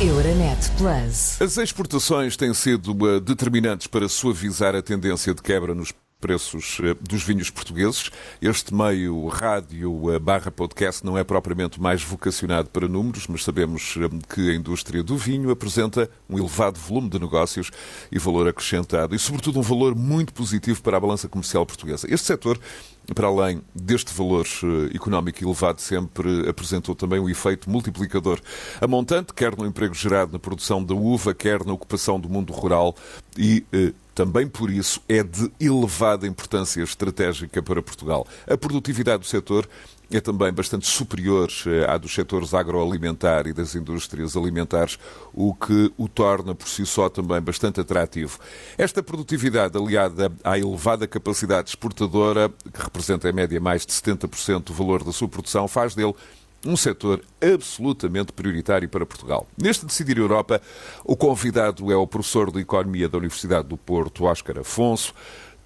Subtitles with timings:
[0.00, 1.40] Euronet Plus.
[1.40, 6.96] As exportações têm sido uh, determinantes para suavizar a tendência de quebra nos preços uh,
[7.00, 8.10] dos vinhos portugueses.
[8.42, 13.94] Este meio rádio uh, barra podcast não é propriamente mais vocacionado para números, mas sabemos
[14.34, 17.70] que a indústria do vinho apresenta um elevado volume de negócios
[18.10, 22.12] e valor acrescentado e, sobretudo, um valor muito positivo para a balança comercial portuguesa.
[22.12, 22.58] Este setor
[23.12, 28.40] para além deste valor eh, económico elevado, sempre apresentou também um efeito multiplicador
[28.80, 32.52] a montante, quer no emprego gerado na produção da uva, quer na ocupação do mundo
[32.52, 32.94] rural
[33.36, 38.26] e eh, também por isso é de elevada importância estratégica para Portugal.
[38.48, 39.68] A produtividade do setor
[40.10, 44.98] é também bastante superior eh, à dos setores agroalimentar e das indústrias alimentares,
[45.32, 48.38] o que o torna por si só também bastante atrativo.
[48.76, 54.74] Esta produtividade, aliada à elevada capacidade exportadora, que representa em média mais de 70% do
[54.74, 56.14] valor da sua produção, faz dele
[56.66, 59.46] um setor absolutamente prioritário para Portugal.
[59.60, 60.60] Neste Decidir Europa,
[61.04, 65.14] o convidado é o professor de Economia da Universidade do Porto, Óscar Afonso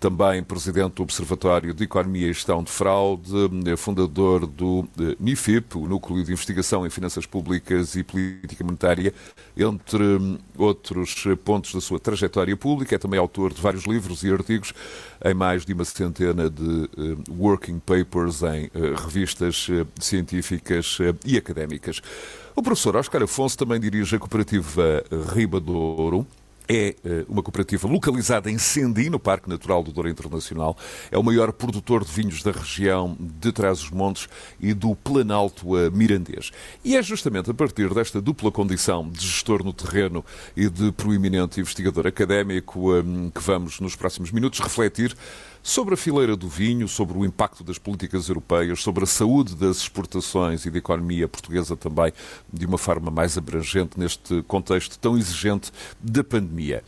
[0.01, 3.33] também presidente do Observatório de Economia e Gestão de Fraude,
[3.67, 9.13] eh, fundador do eh, NIFIP, o Núcleo de Investigação em Finanças Públicas e Política Monetária,
[9.57, 12.95] entre hum, outros pontos da sua trajetória pública.
[12.95, 14.73] É também autor de vários livros e artigos
[15.25, 18.71] em mais de uma centena de eh, working papers em
[19.05, 19.69] revistas
[19.99, 22.01] científicas e académicas.
[22.55, 25.03] O professor Oscar Afonso também dirige a cooperativa
[25.35, 26.27] Riba Douro,
[26.69, 30.77] é eh, uma cooperativa localizada em Sendi, no Parque Natural do Douro Internacional.
[31.11, 34.29] É o maior produtor de vinhos da região de Trás-os-Montes
[34.61, 36.51] e do Planalto Mirandês.
[36.85, 40.25] E é justamente a partir desta dupla condição de gestor no terreno
[40.57, 43.03] e de proeminente investigador académico eh,
[43.35, 45.17] que vamos, nos próximos minutos, refletir
[45.62, 49.78] sobre a fileira do vinho, sobre o impacto das políticas europeias, sobre a saúde das
[49.78, 52.12] exportações e da economia portuguesa também,
[52.53, 56.83] de uma forma mais abrangente neste contexto tão exigente da pandemia.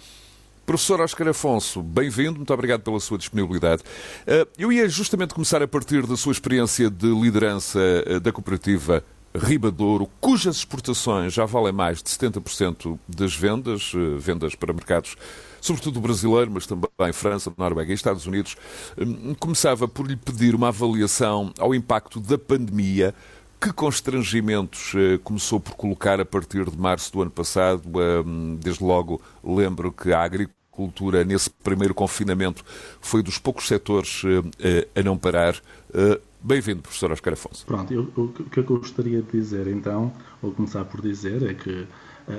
[0.71, 3.83] Professor Oscar Afonso, bem-vindo, muito obrigado pela sua disponibilidade.
[4.25, 9.03] Eh, eu ia justamente começar a partir da sua experiência de liderança eh, da cooperativa
[9.35, 15.17] Ribadouro, cujas exportações já valem mais de 70% das vendas, eh, vendas para mercados
[15.61, 18.57] sobretudo brasileiro, mas também França, Noruega e Estados Unidos.
[18.99, 23.15] Hum, começava por lhe pedir uma avaliação ao impacto da pandemia
[23.61, 27.83] que constrangimentos eh, começou por colocar a partir de março do ano passado?
[28.25, 32.65] Hum, desde logo lembro que a agricultura, nesse primeiro confinamento,
[33.01, 34.23] foi dos poucos setores
[34.59, 35.61] eh, a não parar.
[36.43, 37.67] Bem-vindo, professor Oscar Afonso.
[37.67, 40.11] Pronto, eu, o que eu gostaria de dizer então,
[40.41, 41.87] ou começar por dizer, é que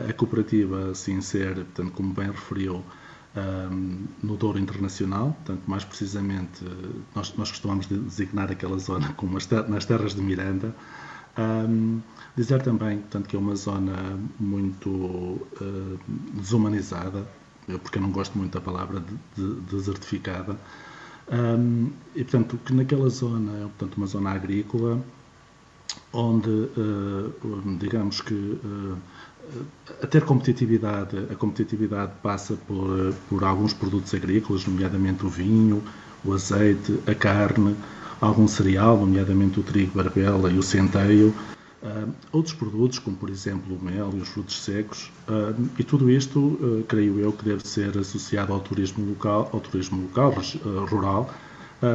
[0.09, 2.83] a cooperativa, ser, portanto, como bem referiu,
[4.21, 6.65] no Douro Internacional, portanto, mais precisamente,
[7.15, 9.37] nós, nós costumamos designar aquela zona como
[9.69, 10.75] nas terras de Miranda.
[11.37, 12.01] Um,
[12.35, 15.99] dizer também portanto, que é uma zona muito uh,
[16.33, 17.25] desumanizada,
[17.81, 20.57] porque eu não gosto muito da palavra de, de, desertificada,
[21.31, 25.01] um, e portanto que naquela zona é portanto, uma zona agrícola
[26.13, 28.97] onde, uh, digamos que uh,
[30.01, 35.83] a ter competitividade, a competitividade passa por, por alguns produtos agrícolas, nomeadamente o vinho,
[36.23, 37.75] o azeite, a carne,
[38.19, 41.33] algum cereal, nomeadamente o trigo, a barbela e o centeio,
[41.81, 45.11] uh, outros produtos, como por exemplo o mel e os frutos secos,
[45.79, 50.33] e tudo isto, creio eu, que deve ser associado ao turismo local, ao turismo local,
[50.89, 51.33] rural,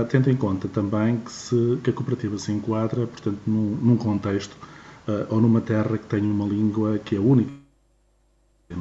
[0.09, 4.57] tendo em conta também que, se, que a cooperativa se enquadra, portanto, num, num contexto
[5.07, 7.53] uh, ou numa terra que tenha uma língua que é única.
[8.71, 8.75] É?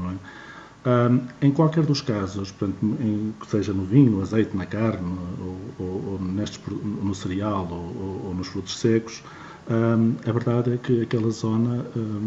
[0.87, 5.85] Um, em qualquer dos casos, portanto, em, seja no vinho, no azeite, na carne, ou,
[5.85, 9.23] ou, ou nestes, no cereal ou, ou, nos frutos secos,
[9.67, 11.83] a verdade é que aquela zona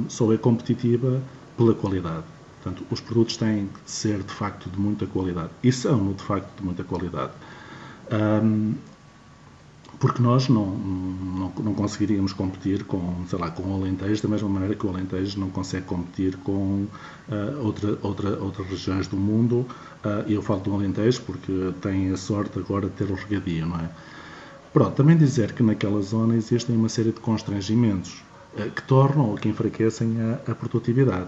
[0.08, 1.22] só é competitiva
[1.56, 2.24] pela qualidade.
[2.60, 5.50] Portanto, os produtos têm de ser de facto de muita qualidade.
[5.62, 7.30] E são de facto de muita qualidade.
[8.12, 8.74] Um,
[9.98, 14.48] porque nós não, não, não, conseguiríamos competir com, sei lá, com o Alentejo da mesma
[14.48, 16.86] maneira que o Alentejo não consegue competir com
[17.28, 19.66] uh, outra, outra, outras regiões do mundo.
[20.04, 23.76] Uh, eu falo do Alentejo porque tem a sorte agora de ter o regadio, não
[23.76, 23.90] é?
[24.72, 28.22] Pronto, também dizer que naquela zona existem uma série de constrangimentos
[28.54, 31.26] uh, que tornam ou que enfraquecem a, a produtividade.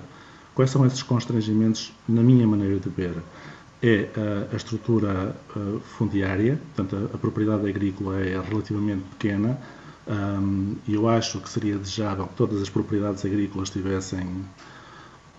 [0.54, 3.14] Quais são esses constrangimentos, na minha maneira de ver?
[3.82, 9.58] É a, a estrutura uh, fundiária, portanto, a, a, propriedade agrícola é relativamente pequena
[10.06, 14.44] um, e eu acho que seria desejável que todas as propriedades agrícolas tivessem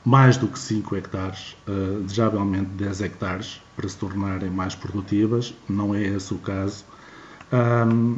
[0.03, 5.53] mais do que 5 hectares, uh, desejavelmente 10 hectares, para se tornarem mais produtivas.
[5.69, 6.83] Não é esse o caso.
[7.51, 8.17] Um,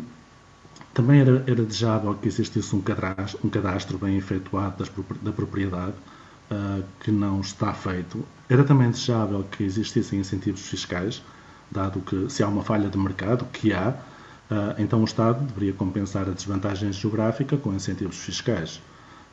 [0.94, 4.92] também era, era, desejável que existisse um cadastro, um cadastro bem efetuado das,
[5.22, 5.96] da propriedade,
[6.52, 8.24] uh, que não está feito.
[8.50, 11.24] Era também desejável que existissem incentivos fiscais,
[11.72, 15.74] dado que se há uma falha de mercado, que há, uh, então o Estado deveria
[15.74, 18.82] compensar a desvantagem geográfica com incentivos fiscais.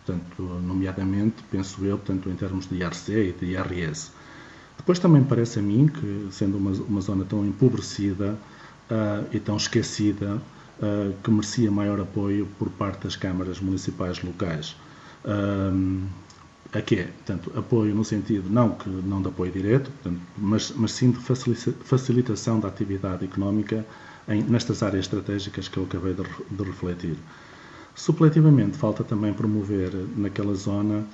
[0.05, 4.11] Portanto, nomeadamente, penso eu, portanto, em termos de IRC e de IRS.
[4.77, 8.37] Depois também parece a mim que, sendo uma, uma zona tão empobrecida
[8.91, 10.41] uh, e tão esquecida,
[10.81, 14.75] uh, que merecia maior apoio por parte das câmaras municipais locais.
[15.25, 16.03] Uh,
[16.73, 17.09] a quê?
[17.17, 21.19] Portanto, apoio no sentido não que não de apoio direto, portanto, mas, mas sim de
[21.19, 23.85] facilitação da atividade económica
[24.29, 27.17] em, nestas áreas estratégicas que eu acabei de, de refletir.
[27.95, 31.05] Supletivamente, falta também promover naquela zona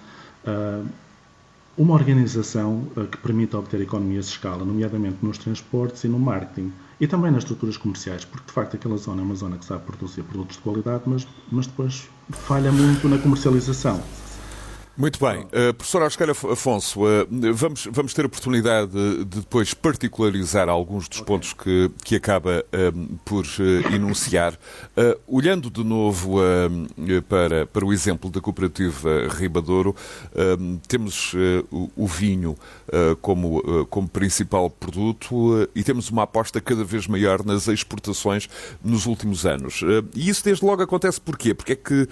[0.46, 0.86] uh,
[1.76, 6.70] uma organização uh, que permita obter economias de escala, nomeadamente nos transportes e no marketing,
[7.00, 9.84] e também nas estruturas comerciais, porque de facto aquela zona é uma zona que sabe
[9.84, 14.02] produzir produtos de qualidade, mas, mas depois falha muito na comercialização.
[14.96, 15.40] Muito bem.
[15.40, 21.06] Uh, professor Oscar Afonso, uh, vamos, vamos ter a oportunidade de, de depois particularizar alguns
[21.06, 21.26] dos okay.
[21.26, 23.44] pontos que, que acaba uh, por
[23.92, 24.58] enunciar.
[25.26, 26.38] olhando de novo
[27.28, 29.94] para, para o exemplo da cooperativa Ribadouro,
[30.88, 31.34] temos
[31.70, 32.56] o, o, vinho
[33.20, 38.48] como, como principal produto e temos uma aposta cada vez maior nas exportações
[38.82, 39.82] nos últimos anos.
[40.14, 41.54] e isso desde logo acontece porquê?
[41.54, 42.08] Porque é que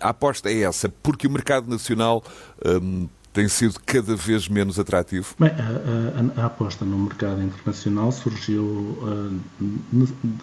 [0.00, 2.22] a aposta é essa, porque o mercado nacional
[2.64, 5.34] um, tem sido cada vez menos atrativo?
[5.40, 9.40] Bem, a, a, a aposta no mercado internacional surgiu, uh,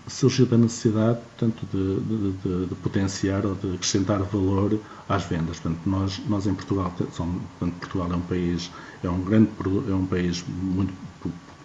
[0.08, 4.78] surgiu da necessidade portanto, de, de, de, potenciar ou de acrescentar valor
[5.08, 5.58] às vendas.
[5.62, 8.70] Portanto, nós, nós em Portugal, somos, portanto, Portugal é um país,
[9.02, 9.50] é um grande
[9.90, 10.94] é um país muito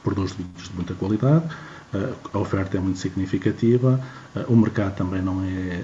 [0.04, 0.44] produz de
[0.76, 1.44] muita qualidade,
[1.92, 4.00] uh, a oferta é muito significativa,
[4.36, 5.82] uh, o mercado também não é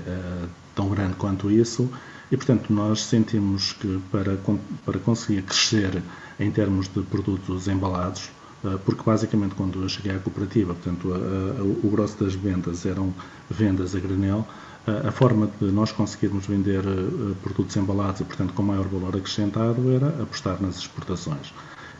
[0.74, 1.90] tão grande quanto isso
[2.32, 4.38] e, portanto, nós sentimos que para,
[4.86, 6.02] para conseguir crescer
[6.40, 8.30] em termos de produtos embalados,
[8.64, 12.86] eh, porque basicamente quando eu cheguei à cooperativa, portanto, a, a, o grosso das vendas
[12.86, 13.12] eram
[13.50, 14.48] vendas a granel,
[14.86, 19.14] a, a forma de nós conseguirmos vender eh, produtos embalados e, portanto, com maior valor
[19.14, 21.52] acrescentado era apostar nas exportações.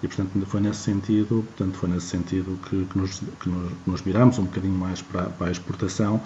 [0.03, 4.01] E, portanto, foi nesse sentido, portanto, foi nesse sentido que, que, nos, que nos, nos
[4.01, 6.23] viramos um bocadinho mais para, para a exportação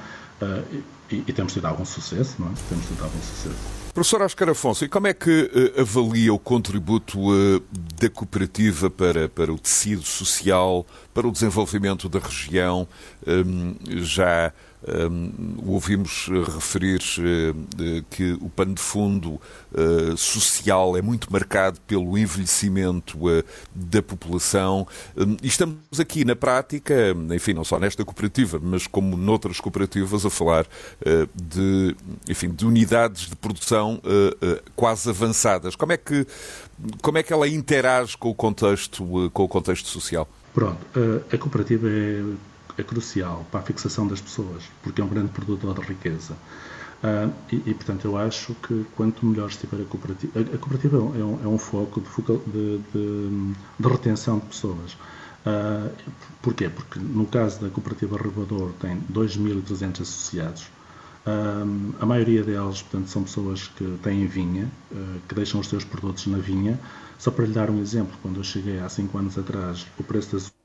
[1.11, 2.51] e, e, temos tido algum sucesso, não é?
[2.69, 3.57] Temos tido algum sucesso.
[3.95, 7.63] Professor Oscar Afonso, e como é que uh, avalia o contributo uh,
[7.99, 12.87] da cooperativa para, para o tecido social, para o desenvolvimento da região?
[13.27, 14.53] Um, já
[14.87, 19.41] um, ouvimos referir uh, que o pano de fundo
[19.73, 23.19] uh, social é muito marcado pelo envelhecimento
[23.75, 24.87] da população
[25.43, 26.95] e estamos aqui na prática,
[27.35, 30.67] enfim, não só nesta cooperativa, mas como noutras cooperativas, a falar
[31.35, 31.97] de,
[32.29, 34.01] enfim, de unidades de produção
[34.75, 35.75] quase avançadas.
[35.75, 36.27] Como é que
[37.01, 40.29] como é que ela interage com o contexto com o contexto social?
[40.55, 40.79] Pronto,
[41.33, 42.23] a cooperativa é
[42.79, 46.37] é crucial para a fixação das pessoas, porque é um grande produtor de riqueza.
[47.03, 51.01] Uh, e, e, portanto, eu acho que quanto melhor estiver a cooperativa, a, cooperativa é
[51.01, 52.09] um, é um foco de,
[52.51, 54.95] de, de, de, retenção de pessoas.
[55.47, 55.93] Uh,
[56.41, 56.69] porquê?
[56.69, 60.63] Porque no caso da cooperativa Rebador tem 2.300 associados.
[61.27, 65.85] Uh, a maioria deles, portanto, são pessoas que têm vinha, uh, que deixam os seus
[65.85, 66.81] produtos na vinha.
[67.19, 70.33] Só para lhe dar um exemplo, quando eu cheguei há 5 anos atrás, o preço
[70.33, 70.56] das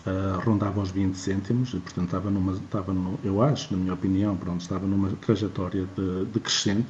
[0.00, 3.92] Uh, rondava os 20 cêntimos, e portanto estava numa, estava no, eu acho, na minha
[3.92, 6.88] opinião, pronto, estava numa trajetória de, de crescente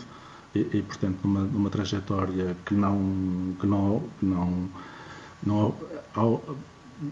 [0.54, 4.68] e, e, portanto numa, numa trajetória que não, que não, não,
[5.42, 5.74] não,
[6.14, 6.56] ao,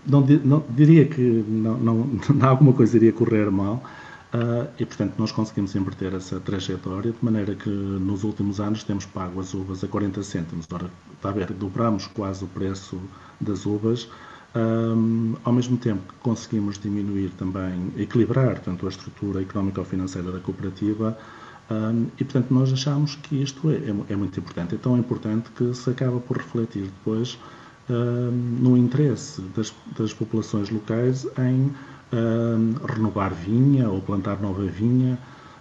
[0.06, 2.06] não, não, diria que não, não,
[2.46, 3.82] alguma coisa iria correr mal
[4.34, 9.06] uh, e portanto nós conseguimos inverter essa trajetória de maneira que nos últimos anos temos
[9.06, 10.66] pago as uvas a 40 cêntimos.
[10.72, 13.00] Ora, está a ver, dobramos quase o preço
[13.40, 14.08] das uvas
[14.58, 21.16] um, ao mesmo tempo que conseguimos diminuir também, equilibrar tanto a estrutura económico-financeira da cooperativa
[21.70, 24.74] um, e, portanto, nós achamos que isto é, é, é, muito importante.
[24.74, 27.38] É tão importante que se acaba por refletir depois
[27.88, 31.72] um, no interesse das, das, populações locais em
[32.86, 35.18] renovar vinha ou plantar nova vinha.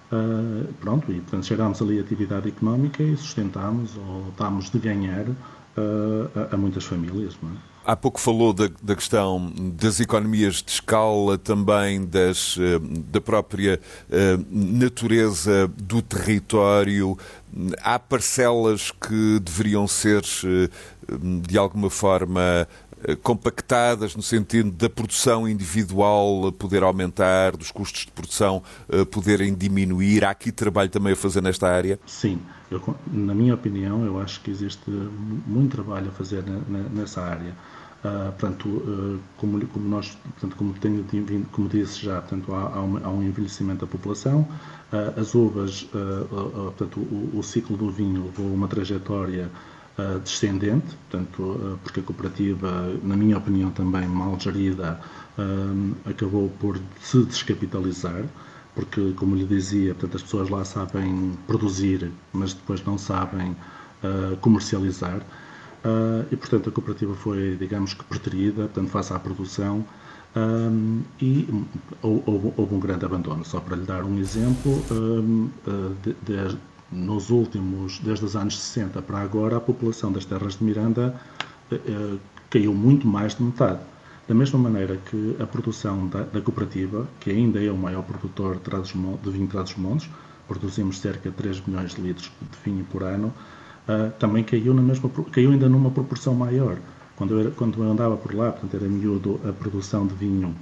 [0.09, 5.27] Uh, pronto, e portanto chegámos ali à atividade económica e sustentámos ou dámos de ganhar
[5.27, 5.35] uh,
[6.49, 7.35] a, a, muitas famílias.
[7.43, 7.76] Não é?
[7.87, 13.79] Há pouco falou da, da, questão das economias de escala, também das, eh, da própria
[14.09, 17.17] uh, natureza do território.
[17.81, 21.17] Há parcelas que deveriam ser, uh,
[21.47, 22.67] de alguma forma,
[23.23, 28.61] compactadas no sentido da produção individual poder aumentar, dos custos de produção
[29.11, 30.25] poderem diminuir?
[30.25, 31.97] Há aqui trabalho também a fazer nesta área?
[32.05, 36.43] Sim, eu, na minha opinião, eu acho que existe muito trabalho a fazer
[36.91, 37.55] nessa área.
[38.07, 41.03] Uh, portanto, uh, como, como, nós, portanto, como, tenho,
[41.51, 44.47] como disse já, portanto, há, há, um, há um, envelhecimento da população,
[44.93, 49.49] uh, as uvas, portanto, o, o, ciclo do vinho levou uma trajetória
[50.23, 54.99] descendente, portanto, porque a cooperativa, na minha opinião também mal gerida,
[56.05, 58.23] acabou por se descapitalizar,
[58.75, 63.55] porque, como lhe dizia, portanto, as pessoas lá sabem produzir, mas depois não sabem
[64.39, 65.19] comercializar.
[65.85, 69.85] Uh, e, portanto, a cooperativa foi, digamos que, preterida, portanto, face à produção,
[70.35, 71.47] um, e
[72.01, 73.45] houve, houve, um grande abandono.
[73.45, 76.57] Só para lhe dar um exemplo, um, uh, de, de,
[76.91, 81.15] nos últimos, desde os anos 60 para agora, a população das terras de Miranda
[81.71, 82.19] uh,
[82.49, 83.79] caiu muito mais de metade.
[84.27, 88.59] Da mesma maneira que a produção da, da cooperativa, que ainda é o maior produtor
[88.59, 90.09] de vinho de Trás-os-Montes,
[90.47, 93.33] produzimos cerca de 3 milhões de litros de vinho por ano,
[93.87, 96.77] uh, também caiu, na mesma, caiu ainda numa proporção maior.
[97.15, 100.55] Quando eu, era, quando eu andava por lá, portanto era miúdo, a produção de vinho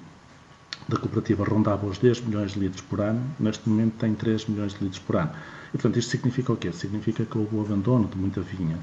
[0.88, 4.74] da cooperativa rondava os 10 milhões de litros por ano, neste momento tem 3 milhões
[4.74, 5.32] de litros por ano.
[5.70, 6.72] E, portanto, isto significa o quê?
[6.72, 8.78] Significa que houve o abandono de muita vinha.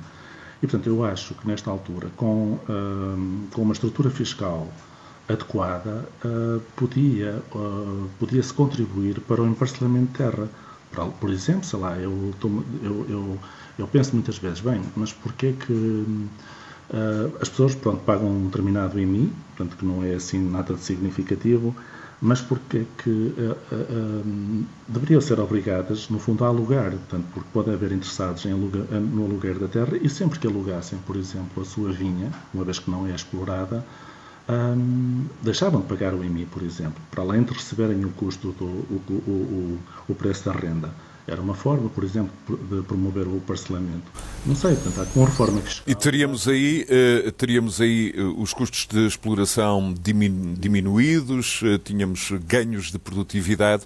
[0.62, 4.68] E, portanto, eu acho que nesta altura, com, uh, com uma estrutura fiscal
[5.28, 10.49] adequada, uh, podia, uh, podia-se contribuir para o emparcelamento de terra.
[11.20, 12.34] Por exemplo, sei lá, eu,
[12.82, 13.38] eu, eu
[13.78, 18.99] eu penso muitas vezes, bem, mas porquê que uh, as pessoas pronto, pagam um determinado
[19.00, 21.75] IMI, portanto que não é assim nada de significativo,
[22.20, 27.70] mas porquê que uh, uh, deveriam ser obrigadas, no fundo, a alugar, portanto, porque pode
[27.70, 31.90] haver interessados aluga, no aluguer da terra e sempre que alugassem, por exemplo, a sua
[31.90, 33.84] vinha, uma vez que não é explorada,
[34.49, 38.64] um, deixavam de pagar o IMI, por exemplo, para além de receberem o custo do
[38.64, 40.90] o, o, o, preço da renda.
[41.26, 44.10] Era uma forma, por exemplo, de promover o parcelamento.
[44.44, 45.84] Não sei, portanto, há com reforma fiscal...
[45.86, 52.32] E teríamos aí, uh, teríamos aí uh, os custos de exploração diminu diminuídos, uh, tínhamos
[52.44, 53.84] ganhos de produtividade,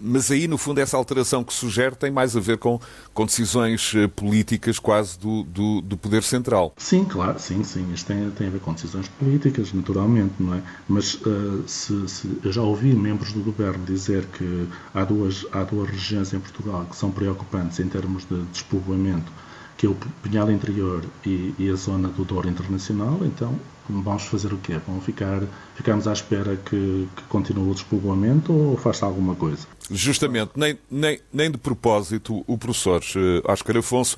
[0.00, 2.80] mas aí, no fundo, essa alteração que sugere tem mais a ver com,
[3.12, 6.72] com decisões políticas quase do, do, do Poder Central.
[6.76, 7.92] Sim, claro, sim, sim.
[7.92, 10.62] Isto tem, tem a ver com decisões políticas, naturalmente, não é?
[10.88, 11.18] Mas
[11.66, 16.32] se, se, eu já ouvi membros do governo dizer que há duas, há duas regiões
[16.32, 19.32] em Portugal Portugal que são preocupantes em termos de despovoamento,
[19.76, 24.52] que é o Pinhal Interior e, e, a zona do Douro Internacional, então vamos fazer
[24.52, 24.78] o quê?
[24.86, 25.42] Vamos ficar,
[25.74, 29.66] ficamos à espera que, que continue o despovoamento ou faça alguma coisa?
[29.90, 33.02] Justamente, nem, nem, nem de propósito, o professor
[33.44, 34.16] Oscar Afonso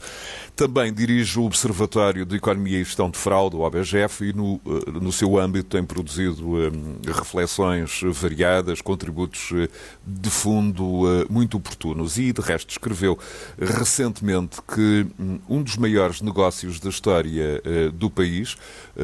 [0.56, 4.90] também dirige o Observatório de Economia e Gestão de Fraude, o OBGF, e no, eh,
[5.00, 9.68] no seu âmbito tem produzido um, reflexões variadas, contributos eh,
[10.06, 12.18] de fundo muito oportunos.
[12.18, 13.18] E, de resto, escreveu
[13.58, 17.60] recentemente que hum, um dos maiores negócios da história
[17.92, 18.56] do país,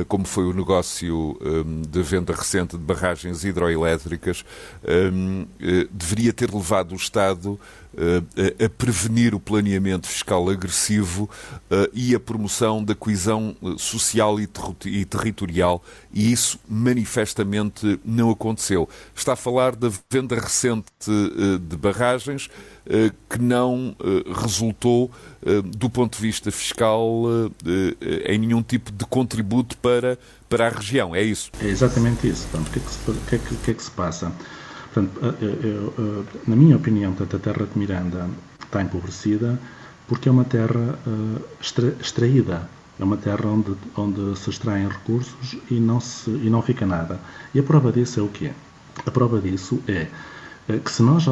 [0.08, 4.44] como foi o negócio um, de venda recente de barragens hidroelétricas,
[5.12, 5.46] um,
[5.90, 7.58] deveria ter levado o Estado
[7.94, 11.28] uh, a prevenir o planeamento fiscal agressivo
[11.70, 15.82] uh, e a promoção da coesão eh, social e, ter territorial,
[16.12, 18.88] e isso manifestamente não aconteceu.
[19.14, 22.48] Está a falar da venda recente de barragens
[23.28, 23.94] que não
[24.42, 25.10] resultou,
[25.64, 27.24] do ponto de vista fiscal,
[28.26, 30.18] em nenhum tipo de contributo para,
[30.48, 31.14] para a região.
[31.14, 31.50] É isso?
[31.60, 32.46] É exatamente isso.
[32.48, 34.32] Então, o que é que que é que, que é que se passa?
[34.92, 38.28] Portanto, eu, eu, na minha opinião, portanto, a terra de Miranda
[38.64, 39.58] está empobrecida
[40.08, 40.98] porque é uma terra
[41.60, 42.68] extra, extraída.
[42.98, 47.18] É uma terra onde, onde se extraem recursos e não, se, e não fica nada.
[47.54, 48.50] E a prova disso é o quê?
[49.06, 50.08] A prova disso é
[50.84, 51.24] que se nós,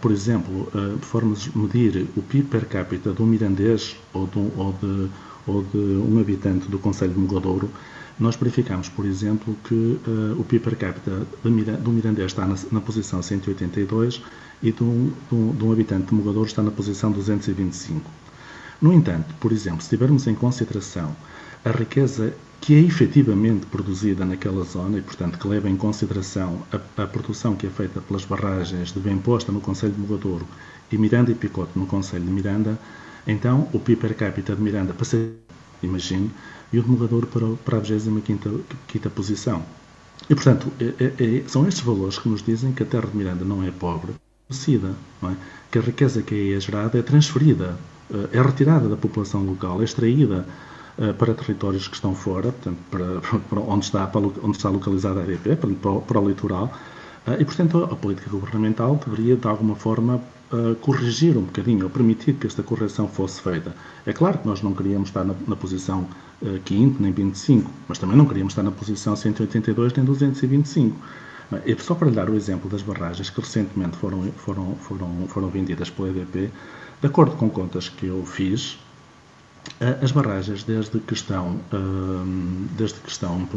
[0.00, 0.68] por exemplo,
[1.00, 5.10] formos medir o PIB per capita de um mirandês ou de, ou de,
[5.46, 7.70] ou de um habitante do Conselho de Mogadouro,
[8.18, 12.80] nós verificamos, por exemplo, que uh, o PIB per capita do Mirandês está na, na
[12.80, 14.22] posição 182
[14.62, 18.08] e de um, de, um, de um, habitante de Mogador está na posição 225.
[18.80, 21.14] No entanto, por exemplo, se tivermos em consideração
[21.64, 27.02] a riqueza que é efetivamente produzida naquela zona e, portanto, que leva em consideração a,
[27.02, 30.46] a produção que é feita pelas barragens de bem posta no Conselho de Mogadouro
[30.90, 32.78] e Miranda e Picote no Conselho de Miranda,
[33.26, 35.30] então o PIB per capita de Miranda passa,
[35.84, 36.30] imagine,
[36.72, 39.62] e o demorador para, para a 25 posição.
[40.28, 43.16] E, portanto, é, é, é, são estes valores que nos dizem que a terra de
[43.16, 44.12] Miranda não é pobre,
[45.22, 45.36] não é?
[45.70, 47.76] que a riqueza que aí é gerada é transferida,
[48.10, 50.46] eh, é retirada da população local, é extraída
[51.18, 55.24] para territórios que estão fora, portanto, para, para onde, está, para onde está localizada a
[55.24, 56.72] EDP, para, para o litoral,
[57.38, 60.20] e, portanto, a política governamental deveria, de alguma forma,
[60.80, 63.74] corrigir um bocadinho, ou permitir que esta correção fosse feita.
[64.06, 66.06] É claro que nós não queríamos estar na, na posição
[66.42, 70.96] uh, 5 nem 25, mas também não queríamos estar na posição 182 nem 225.
[71.66, 75.48] É só para lhe dar o exemplo das barragens que recentemente foram, foram, foram, foram
[75.48, 76.50] vendidas pela EDP,
[77.00, 78.78] de acordo com contas que eu fiz,
[80.02, 81.58] as barragens, desde que estão,
[82.76, 83.48] desde que estão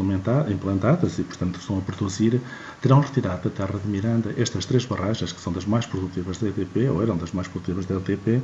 [0.49, 2.41] implantadas e, portanto, estão a produzir,
[2.81, 6.47] terão retirado da terra de Miranda estas três barragens, que são das mais produtivas da
[6.47, 8.41] EDP, ou eram das mais produtivas da EDP,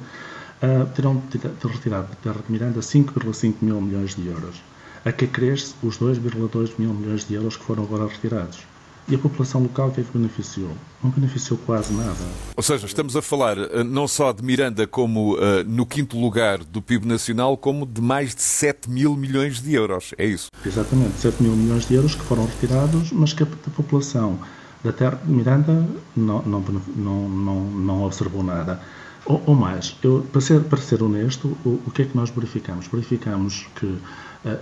[0.96, 1.22] terão
[1.64, 4.62] retirado da terra de Miranda 5,5 mil milhões de euros.
[5.06, 8.60] A que cresce os 2,2 mil milhões de euros que foram agora retirados.
[9.08, 10.72] E a população local que é que beneficiou?
[11.04, 12.16] Não beneficiou quase nada.
[12.56, 16.60] Ou seja, estamos a falar eh, não só de Miranda como uh, no quinto lugar
[16.64, 20.14] do PIB nacional, como de mais de 7 mil milhões de euros.
[20.18, 20.50] É isso?
[20.66, 24.40] Exatamente, 7 mil milhões de euros que foram retirados, mas que a população
[24.84, 26.64] da terra de Miranda não, não,
[26.96, 28.82] não, não, não observou nada.
[29.26, 32.30] Ou, ou mais, eu, para, ser, para ser honesto, o, o que é que nós
[32.30, 32.88] verificamos?
[32.88, 34.60] Verificamos que, uh,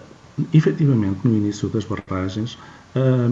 [0.53, 2.57] efetivamente, no início das barragens,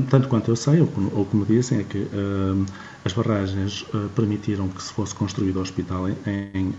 [0.10, 2.66] Tanto quanto eu sei, ou ou como dizem, é que uh,
[3.04, 6.74] as barragens uh, permitiram que se fosse construído o hospital em, em,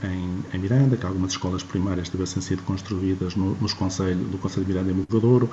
[0.55, 4.73] em, Miranda, que algumas escolas primárias tivessem sido construídas no, nos conselho, do Conselho de
[4.73, 5.51] Miranda e Movedouro,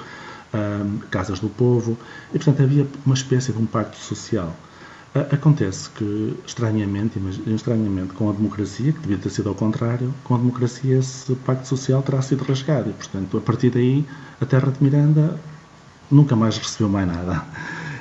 [1.11, 1.97] casas do povo,
[2.33, 4.55] e portanto havia uma espécie de um pacto social.
[5.31, 10.37] Acontece que, estranhamente, estranhamente, com a democracia, que devia ter sido ao contrário, com a
[10.37, 14.05] democracia esse pacto social terá sido rasgado e, portanto, a partir daí,
[14.39, 15.37] a terra de Miranda
[16.11, 17.43] nunca mais recebeu mais nada.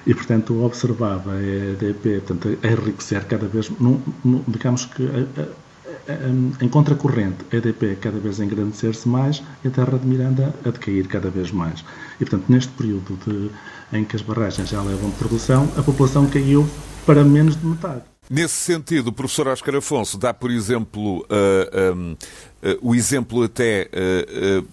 [0.06, 5.42] E, portanto, observava a EDP portanto, a enriquecer cada vez, num, num, digamos que a,
[5.42, 10.06] a, a, em contracorrente, a EDP cada vez a engrandecer-se mais e a Terra de
[10.06, 11.84] Miranda a decair cada vez mais.
[12.20, 13.50] E, portanto, neste período de,
[13.92, 16.68] em que as barragens já levam produção, a população caiu
[17.04, 18.02] para menos de metade.
[18.28, 22.16] Nesse sentido, o professor Oscar Afonso dá, por exemplo, uh, um, uh,
[22.82, 24.66] o exemplo até uh,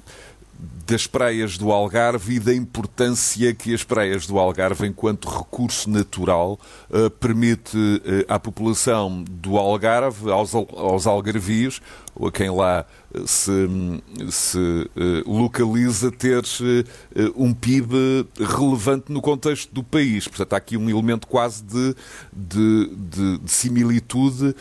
[0.85, 6.59] das praias do Algarve e da importância que as praias do Algarve, enquanto recurso natural,
[6.89, 11.81] uh, permite uh, à população do Algarve, aos, aos algarvios,
[12.15, 12.85] ou a quem lá
[13.25, 13.51] se,
[14.29, 16.43] se uh, localiza ter
[17.35, 20.27] um PIB relevante no contexto do país.
[20.27, 21.95] Portanto, há aqui um elemento quase de,
[22.31, 24.55] de, de, de similitude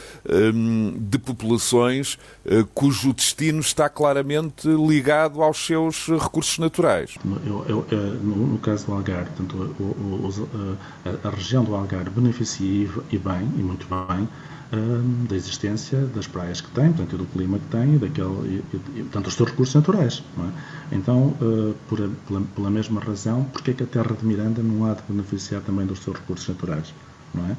[0.55, 2.19] um, de populações
[2.75, 7.17] cujo destino está claramente ligado aos seus recursos naturais.
[7.45, 7.87] Eu, eu,
[8.23, 13.19] no, no, caso do Algarve, portanto, o, o, a, a, região do Algarve beneficia e
[13.19, 14.29] bem, e muito bem,
[15.29, 19.03] da existência das praias que tem, portanto, do clima que tem, e, daquele, e, e,
[19.03, 20.23] portanto, os seus recursos naturais.
[20.39, 20.97] É?
[20.97, 24.87] Então, uh, por, pela, pela, mesma razão, porque é que a terra de Miranda não
[24.87, 26.95] há de beneficiar também dos seus recursos naturais?
[27.35, 27.57] Não é?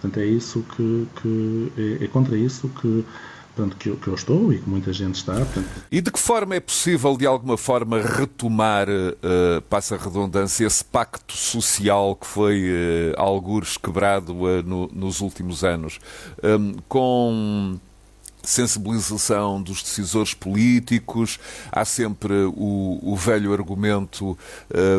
[0.00, 3.04] Portanto, é isso que, que é, é contra isso que
[3.56, 5.34] portanto, que, eu, que eu estou e que muita gente está.
[5.34, 5.66] Portanto...
[5.90, 10.84] E de que forma é possível, de alguma forma, retomar, uh, passa a redundância, esse
[10.84, 15.98] pacto social que foi, uh, algures, quebrado uh, no, nos últimos anos?
[16.44, 17.78] Um, com
[18.46, 21.38] sensibilização dos decisores políticos,
[21.70, 24.38] há sempre o, o velho argumento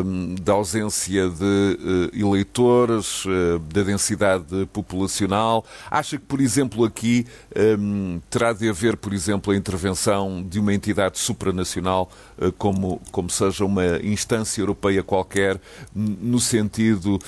[0.04, 5.64] um, da ausência de uh, eleitores, uh, da densidade populacional.
[5.90, 10.74] Acha que, por exemplo, aqui um, terá de haver, por exemplo, a intervenção de uma
[10.74, 15.58] entidade supranacional, uh, como, como seja uma instância europeia qualquer,
[15.94, 17.18] no sentido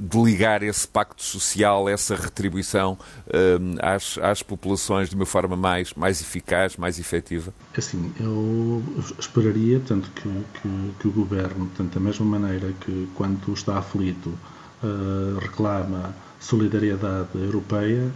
[0.00, 2.98] de ligar esse pacto social, essa retribuição
[3.60, 7.52] hum, às, às populações de uma forma mais, mais eficaz, mais efetiva?
[7.76, 8.82] Assim, eu
[9.18, 14.28] esperaria tanto que, que, que o Governo, tanto da mesma maneira que quando está aflito
[14.82, 18.10] uh, reclama solidariedade europeia,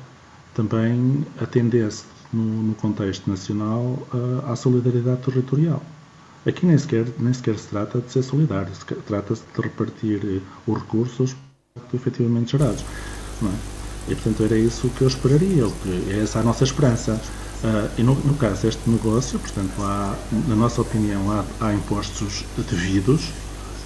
[0.54, 5.83] também atendesse no, no contexto nacional uh, à solidariedade territorial.
[6.46, 8.72] Aqui nem sequer, nem sequer se trata de ser solidário,
[9.06, 11.37] trata-se de repartir eh, os recursos
[11.92, 12.83] efetivamente gerados.
[13.42, 13.80] Não é?
[14.08, 17.20] E, portanto, era isso que eu esperaria, que é essa a nossa esperança.
[17.62, 20.16] Uh, e no, no, caso deste negócio, portanto, há,
[20.48, 23.20] na nossa opinião, há, há impostos devidos,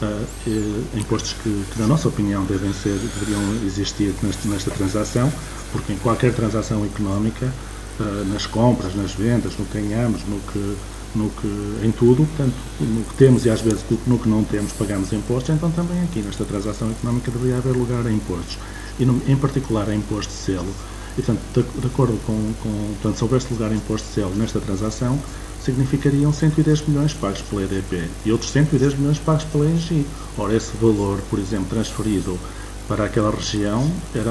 [0.00, 5.32] uh, e, impostos que, que, na nossa opinião, devem ser, deveriam existir neste, nesta transação,
[5.72, 7.52] porque em qualquer transação económica,
[7.98, 10.76] uh, nas compras, nas vendas, no que ganhamos, no que,
[11.16, 14.72] no que, em tudo, portanto, no que temos e às vezes no que não temos
[14.72, 18.56] pagamos impostos, então também aqui nesta transação económica deveria haver lugar a impostos
[18.98, 20.74] e no, em particular a imposto de selo.
[21.16, 24.34] E, portanto, de, de acordo com, com portanto, se houvesse lugar a imposto de selo
[24.34, 25.18] nesta transação,
[25.62, 30.06] significariam 110 milhões pagos pela EDP e outros 110 milhões pagos pela ENGIE.
[30.36, 32.38] Ora, esse valor, por exemplo, transferido
[32.86, 34.30] para aquela região era,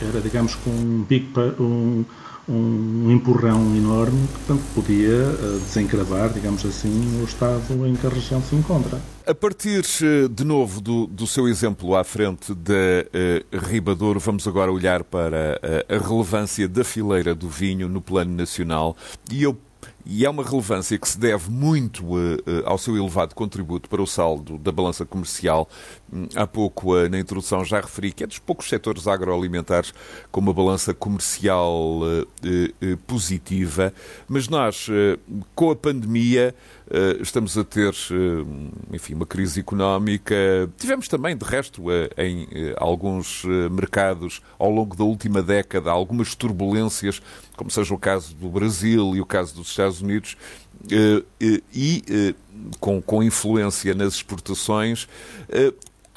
[0.00, 1.28] era digamos, com um, big,
[1.60, 2.04] um,
[2.48, 8.10] um empurrão enorme que portanto, podia uh, desencravar, digamos assim, o estado em que a
[8.10, 9.00] região se encontra.
[9.26, 14.46] A partir, eh, de novo, do, do seu exemplo à frente da uh, Ribadouro, vamos
[14.46, 18.96] agora olhar para uh, a relevância da fileira do vinho no plano nacional.
[19.28, 19.56] E eu
[20.04, 24.00] e é uma relevância que se deve muito uh, uh, ao seu elevado contributo para
[24.00, 25.68] o saldo da balança comercial.
[26.12, 29.92] Um, há pouco, uh, na introdução, já referi que é dos poucos setores agroalimentares
[30.30, 32.00] com uma balança comercial
[33.06, 33.92] positiva,
[34.28, 34.88] mas nós,
[35.54, 36.54] com a pandemia,
[37.20, 37.92] estamos a ter,
[38.92, 40.34] enfim, uma crise económica.
[40.76, 41.82] Tivemos também, de resto,
[42.16, 42.46] em
[42.76, 47.20] alguns mercados, ao longo da última década, algumas turbulências
[47.56, 50.36] como seja o caso do Brasil e o caso dos Estados Unidos,
[50.90, 52.34] eh, eh, e eh,
[52.78, 55.08] com, com influência nas exportações,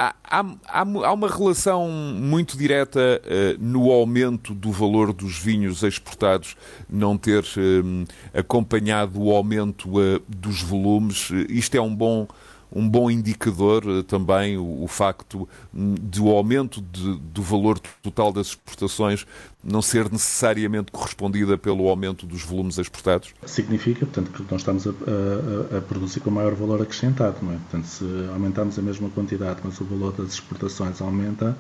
[0.01, 6.55] Há, há, há, uma relação muito direta uh, no aumento do valor dos vinhos exportados
[6.89, 11.31] não ter uh, acompanhado o aumento uh, dos volumes.
[11.49, 12.29] Isto é um bom
[12.71, 18.32] um bom indicador eh, também o, o facto hum, do aumento de, do valor total
[18.32, 19.25] das exportações
[19.63, 23.34] não ser necessariamente correspondida pelo aumento dos volumes exportados?
[23.45, 27.58] Significa, portanto, que nós estamos a, a, a, produzir com maior valor acrescentado, não é?
[27.58, 31.58] Portanto, se aumentarmos a mesma quantidade, mas o valor das exportações aumenta,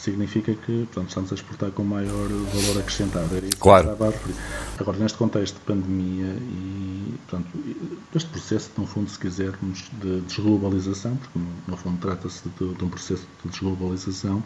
[0.00, 3.36] significa que portanto, estamos a exportar com maior valor acrescentado.
[3.36, 3.88] Era isso claro.
[3.88, 4.36] que estava a referir.
[4.78, 7.48] Agora, neste contexto de pandemia e portanto,
[8.14, 12.88] este processo, no fundo, se quisermos, de desglobalização, porque no fundo trata-se de, de um
[12.88, 14.42] processo de desglobalização,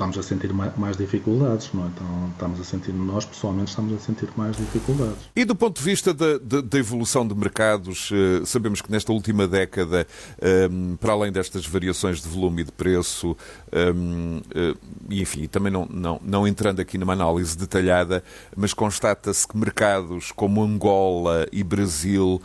[0.00, 1.88] estamos a sentir mais dificuldades, não é?
[1.88, 5.18] Então, estamos a sentir, nós pessoalmente estamos a sentir mais dificuldades.
[5.36, 9.12] E do ponto de vista da, da, da evolução de mercados, eh, sabemos que nesta
[9.12, 10.06] última década,
[10.40, 13.36] ehm, para além destas variações de volume e de preço,
[13.70, 14.74] ehm, eh,
[15.10, 18.24] enfim, também não, não, não entrando aqui numa análise detalhada,
[18.56, 22.40] mas constata-se que mercados como Angola e Brasil,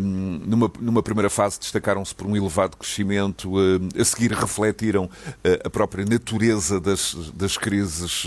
[0.00, 3.54] numa, numa primeira fase, destacaram-se por um elevado crescimento,
[3.98, 5.10] a seguir refletiram
[5.42, 8.26] eh, a própria natureza da das, das crises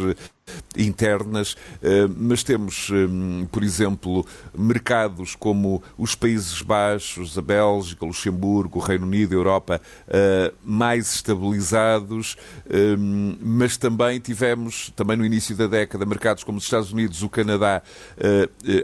[0.77, 8.79] internas, eh, mas temos, eh, por exemplo, mercados como os Países Baixos, a Bélgica, Luxemburgo,
[8.79, 12.35] o Reino Unido, a Europa, eh, mais estabilizados,
[13.39, 17.81] mas também tivemos, também no início da década, mercados como os Estados Unidos, o Canadá,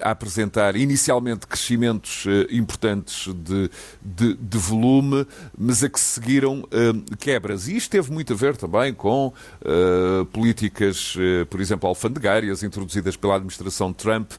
[0.01, 3.69] a apresentar inicialmente crescimentos importantes de,
[4.01, 5.25] de, de volume,
[5.57, 6.67] mas a que seguiram
[7.19, 7.67] quebras.
[7.67, 9.33] E isto teve muito a ver também com
[10.31, 11.15] políticas,
[11.53, 14.31] por exemplo, alfandegárias introduzidas pela administração Trump.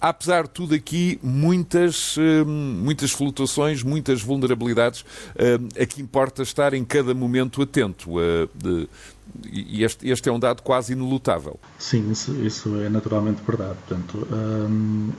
[0.00, 5.04] Apesar de tudo aqui, muitas, hum, muitas flutuações, muitas vulnerabilidades.
[5.38, 8.12] Hum, aqui importa estar em cada momento atento.
[8.12, 8.88] Uh,
[9.44, 11.60] e este, este, é um dado quase inelutável.
[11.78, 13.76] Sim, isso, isso é naturalmente verdade.
[13.86, 15.10] Portanto, um,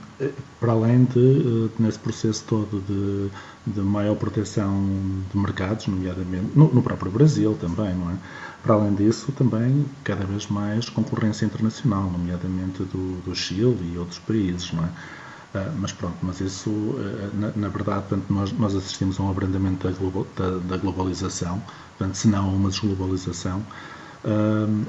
[0.58, 4.86] para além de, eh, nesse processo todo de, de maior proteção
[5.32, 8.16] de mercados, nomeadamente no, no próprio Brasil também, não é?
[8.64, 14.18] Para além disso, também cada vez mais concorrência internacional, nomeadamente do, do Chile e outros
[14.18, 14.86] países, não é?
[14.86, 19.30] Uh, mas pronto, mas isso, uh, na, na, verdade, portanto, nós, nós, assistimos a um
[19.30, 21.62] abrandamento da, global, da, da globalização,
[21.98, 23.62] portanto, se não a uma desglobalização,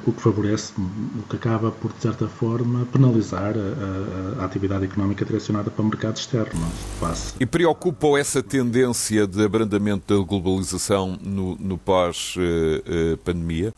[0.06, 4.86] o que favorece, o que acaba por, de certa forma, penalizar a, a, a atividade
[4.86, 6.66] económica direcionada para o mercado externo.
[7.00, 7.34] Face.
[7.40, 13.74] E preocupa essa tendência de abrandamento da globalização no, no pós-pandemia?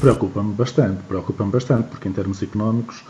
[0.00, 3.02] Preocupa-me bastante, preocupa-me bastante, porque em termos económicos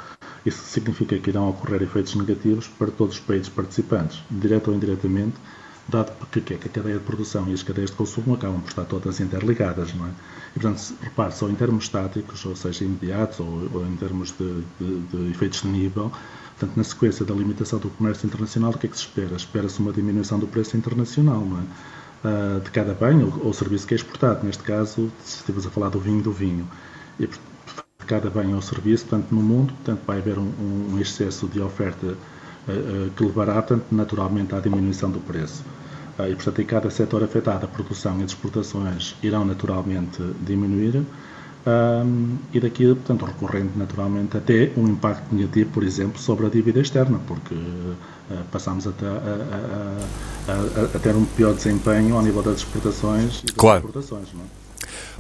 [0.46, 5.36] isso significa que irão ocorrer efeitos negativos para todos os países participantes, direto ou indiretamente,
[5.88, 8.68] dado que, é que a cadeia de produção e as cadeias de consumo acabam por
[8.68, 10.10] estar todas interligadas, não é?
[10.54, 14.62] E, portanto, repare, só em termos estáticos, ou seja, imediatos, ou, ou em termos de,
[14.78, 16.12] de, de, efeitos de nível,
[16.58, 19.34] portanto, na sequência da limitação do comércio internacional, o que é que se espera?
[19.34, 21.62] Espera-se uma diminuição do preço internacional, não é?
[22.24, 24.46] Uh, de cada bem ou, ou, serviço que é exportado.
[24.46, 26.68] Neste caso, se estivermos a falar do vinho, do vinho.
[27.18, 30.52] E, de cada bem ou serviço, portanto, no mundo, portanto, vai haver um,
[30.92, 35.64] um excesso de oferta uh, uh, que levará, portanto, naturalmente à diminuição do preço.
[36.18, 41.04] E, portanto, em cada setor afetado, a produção e as exportações irão naturalmente diminuir.
[41.64, 46.80] Um, e daqui, portanto, recorrendo naturalmente até um impacto negativo, por exemplo, sobre a dívida
[46.80, 47.94] externa, porque uh,
[48.50, 53.54] passamos a, a, a, a, ter um pior desempenho ao nível das exportações e das
[53.54, 53.86] claro.
[53.86, 54.28] exportações.
[54.34, 54.61] Não é?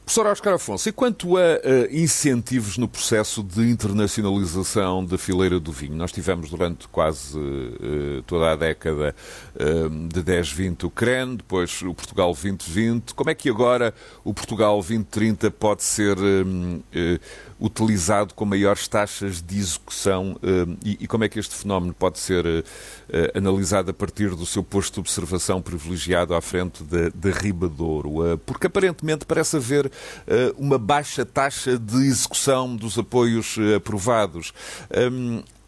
[0.04, 1.42] Professor Oscar Afonso, e quanto a uh,
[1.90, 5.94] incentivos no processo de internacionalização da fileira do vinho?
[5.94, 9.14] Nós tivemos durante quase uh, toda a década
[9.54, 13.14] uh, de 10-20 o CREN, depois o Portugal 2020.
[13.14, 16.16] Como é que agora o Portugal 2030 pode ser
[17.62, 20.36] utilizado com maiores taxas de execução
[20.84, 22.44] e, e, como é que este fenómeno pode ser
[23.34, 28.38] analisado a partir do seu posto de observação privilegiado à frente da Ribadouro?
[28.44, 29.90] porque aparentemente parece haver
[30.56, 34.52] uma baixa taxa de execução dos apoios aprovados.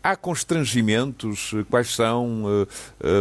[0.05, 1.55] Há constrangimentos?
[1.71, 2.69] Quais são, uh,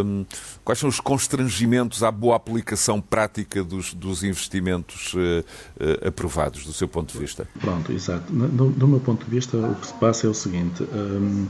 [0.06, 0.26] um,
[0.66, 6.90] quais são os constrangimentos à boa aplicação prática dos, dos investimentos uh, aprovados, do seu
[6.90, 7.48] ponto de vista?
[7.62, 8.30] Pronto, exato.
[8.34, 10.84] Do, do, meu ponto de vista, o que se passa é o seguinte.
[10.84, 11.48] Um,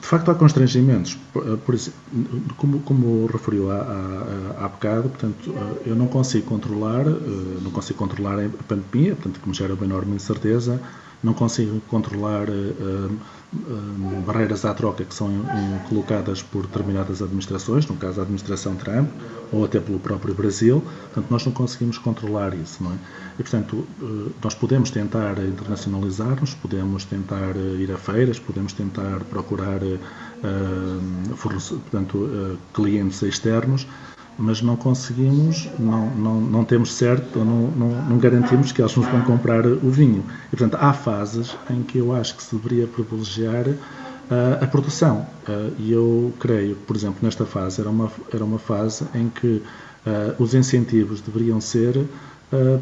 [0.00, 1.16] de facto, há constrangimentos.
[1.32, 1.78] Por,
[2.56, 5.54] como, como referiu há, há, há bocado, portanto,
[5.86, 10.82] eu não consigo controlar, não consigo controlar a pandemia, portanto, me gera uma enorme incerteza,
[11.24, 13.10] não consigo controlar uh,
[14.26, 15.30] barreiras à troca que são
[15.88, 19.08] colocadas por determinadas administrações, no caso a administração Trump,
[19.52, 22.96] ou até pelo próprio Brasil, portanto nós não conseguimos controlar isso, não é?
[23.38, 23.86] E portanto
[24.42, 29.80] nós podemos tentar internacionalizar-nos, podemos tentar ir a feiras, podemos tentar procurar
[31.40, 33.86] portanto, clientes externos,
[34.38, 39.06] mas não conseguimos, não, não, não temos certo, não, não, não, garantimos que eles nos
[39.06, 40.24] vão comprar o vinho.
[40.52, 45.26] E, portanto, há fases em que eu acho que se deveria privilegiar uh, a produção.
[45.48, 49.62] Uh, e eu creio por exemplo, nesta fase era uma, era uma fase em que
[50.06, 52.06] uh, os incentivos deveriam ser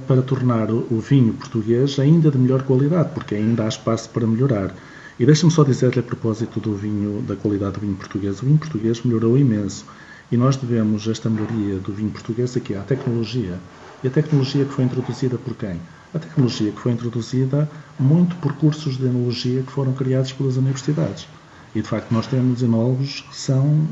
[0.06, 4.74] para tornar o, vinho português ainda de melhor qualidade, porque ainda há espaço para melhorar.
[5.18, 8.42] E deixe-me só dizer-lhe a propósito do vinho, da qualidade do vinho português.
[8.42, 9.86] O vinho português melhorou imenso.
[10.32, 13.60] E nós devemos esta melhoria do vinho português aqui à tecnologia.
[14.02, 15.78] E a tecnologia que foi introduzida por quem?
[16.14, 21.28] A tecnologia que foi introduzida muito por cursos de enologia que foram criados pelas universidades.
[21.74, 23.86] E de facto nós temos enólogos que são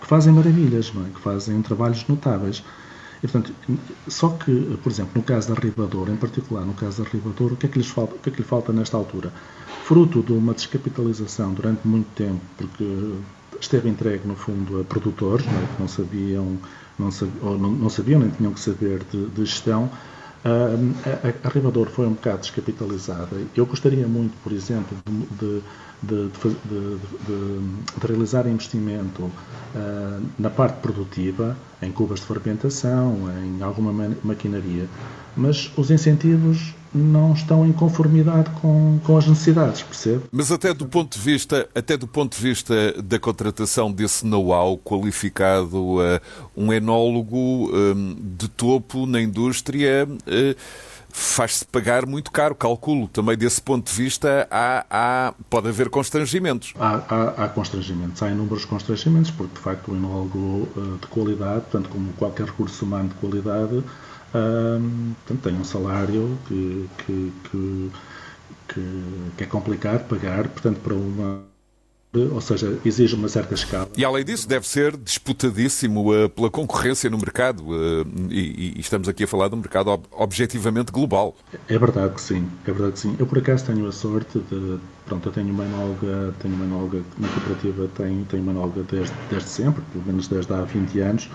[0.00, 1.10] que fazem maravilhas, é?
[1.14, 2.64] que fazem trabalhos notáveis.
[3.22, 3.54] E, portanto,
[4.08, 7.56] só que, por exemplo, no caso da Ribador, em particular no caso da Ribador, o
[7.56, 9.30] que é que, lhes falta, o que é que lhe falta nesta altura?
[9.84, 13.14] Fruto de uma descapitalização durante muito tempo, porque
[13.62, 15.66] esteve entregue, no fundo, a produtores não é?
[15.66, 16.58] que não sabiam,
[16.98, 17.08] não,
[17.42, 19.90] ou não, não, sabiam nem tinham que saber de, de gestão.
[20.44, 23.36] A, a foi um bocado descapitalizada.
[23.54, 24.96] Eu gostaria muito, por exemplo,
[25.38, 25.62] de,
[26.02, 33.92] de, de realizar investimento uh, na parte produtiva, em cubas de fermentação, em alguma
[34.24, 34.88] maquinaria,
[35.36, 40.24] mas os incentivos não estão em conformidade com, com as necessidades, percebe?
[40.30, 44.76] Mas até do ponto de vista, até do ponto de vista da contratação desse know-how
[44.78, 46.20] qualificado, uh,
[46.56, 50.56] um enólogo um, de topo na indústria uh,
[51.12, 53.06] faz-se pagar muito caro, calculo.
[53.06, 56.72] Também desse ponto de vista há, há pode haver constrangimentos.
[56.78, 61.64] Há, há, há, constrangimentos, há inúmeros constrangimentos, porque de facto o enólogo uh, de qualidade,
[61.70, 63.84] tanto como qualquer recurso humano de qualidade,
[64.34, 67.90] um, portanto, tem um salário que, que, que,
[69.36, 71.42] que, é complicado pagar, portanto, para uma.
[72.14, 73.88] Ou seja, exige uma certa escala.
[73.96, 77.64] E além disso, deve ser disputadíssimo uh, pela concorrência no mercado.
[77.68, 81.34] Uh, e, e, estamos aqui a falar de um mercado ob objetivamente global.
[81.68, 83.16] É verdade que sim, é verdade que sim.
[83.18, 84.78] Eu por acaso tenho a sorte de.
[85.06, 89.14] Pronto, eu tenho uma enóloga, tenho uma enóloga na cooperativa, tenho, tenho uma enóloga desde,
[89.30, 91.30] desde sempre, pelo menos desde há 20 anos.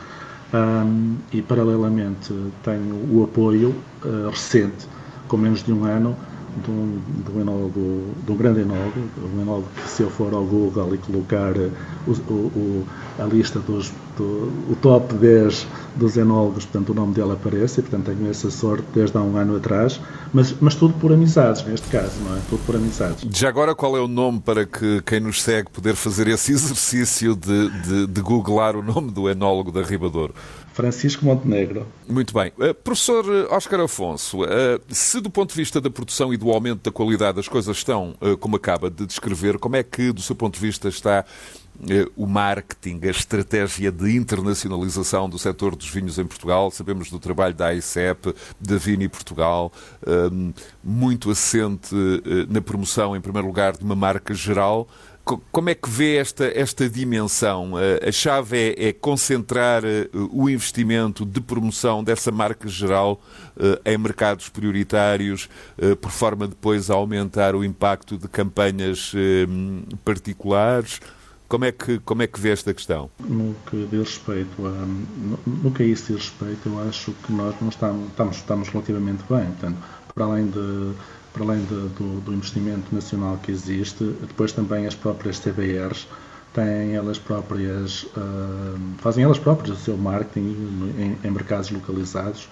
[0.54, 2.34] Um, e paralelamente
[2.64, 4.88] tenho o apoio uh, recente,
[5.28, 6.16] com menos de um ano,
[6.64, 10.34] de um, de um, enólogo, de um grande enólogo, um enólogo que se eu for
[10.34, 11.72] ao Google e colocar uh,
[12.08, 12.88] o, o,
[13.20, 17.84] a lista dos do, o top 10 dos enólogos, portanto o nome dele aparece e
[17.84, 20.00] portanto tenho essa sorte desde há um ano atrás,
[20.34, 22.40] mas, mas tudo por amizades neste caso, não é?
[22.50, 23.28] Tudo por amizades.
[23.36, 27.36] Já agora qual é o nome para que quem nos segue poder fazer esse exercício
[27.36, 30.32] de, de, de googlar o nome do enólogo da Ribador?
[30.78, 31.88] Francisco Montenegro.
[32.08, 32.52] Muito bem.
[32.56, 34.48] Uh, professor Oscar Afonso, uh,
[34.90, 38.16] se do ponto de vista da produção e do aumento da qualidade as coisas estão
[38.22, 41.26] uh, como acaba de descrever, como é que, do seu ponto de vista, está
[42.16, 46.72] o marketing, a estratégia de internacionalização do setor dos vinhos em Portugal.
[46.72, 49.72] Sabemos do trabalho da AICEP, da Vini Portugal,
[50.84, 51.96] muito assente
[52.50, 54.88] na promoção, em primeiro lugar, de uma marca geral.
[55.52, 57.74] Como é que vê esta, esta dimensão?
[58.02, 59.84] A chave é, é concentrar
[60.32, 63.22] o investimento de promoção dessa marca geral
[63.84, 65.50] em mercados prioritários,
[66.00, 69.12] por forma depois a aumentar o impacto de campanhas
[70.06, 71.02] particulares?
[71.48, 73.10] Como é que, como é que vê esta questão?
[73.20, 77.32] No que diz respeito a, no, no que a isso diz respeito, eu acho que
[77.32, 79.46] nós não estamos, estamos, estamos relativamente bem.
[79.46, 79.78] Portanto,
[80.14, 80.94] para além de
[81.34, 86.08] para além de, do, do, investimento nacional que existe, depois também as próprias CBRs
[86.52, 90.56] têm elas próprias, uh, fazem elas próprias o seu marketing
[90.98, 92.46] em, em mercados localizados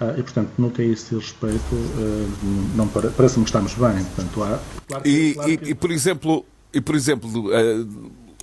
[0.00, 2.32] uh, e, portanto, no que a isso diz respeito, uh,
[2.74, 4.02] não parece-me que estamos bem.
[4.02, 5.64] Portanto, há, claro, e, claro que...
[5.66, 7.52] e, e, por exemplo, e, por exemplo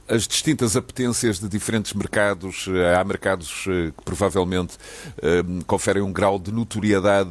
[0.09, 2.67] as distintas apetências de diferentes mercados.
[2.67, 4.77] Eh, há mercados eh, que provavelmente
[5.21, 7.29] eh, conferem um grau de notoriedade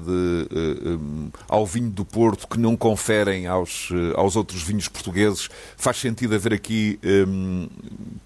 [1.48, 5.48] ao vinho do Porto que não conferem aos, aos outros vinhos portugueses.
[5.76, 6.98] Faz sentido haver aqui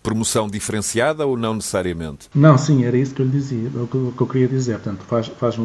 [0.02, 2.28] promoção diferenciada ou não necessariamente?
[2.34, 4.78] Não, sim, era isso que eu lhe dizia, o que, eu queria dizer.
[4.78, 5.56] Portanto, faz, faz,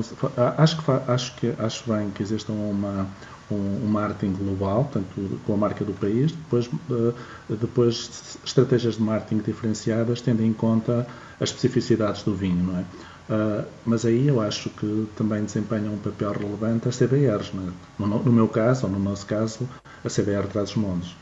[0.58, 3.08] acho, que, acho, que, acho bem que exista uma
[3.52, 7.14] um, marketing global, tanto com a marca do país, depois, uh,
[7.50, 11.08] depois estratégias de marketing diferenciadas tendo em conta
[11.40, 12.86] as especificidades do vinho, não é?
[13.30, 17.52] Uh, mas aí eu acho que também desempenham um papel relevante as CBRs.
[17.54, 17.72] É?
[18.00, 19.68] No, no, meu caso, ou no nosso caso,
[20.04, 21.14] a CBR traz os montes.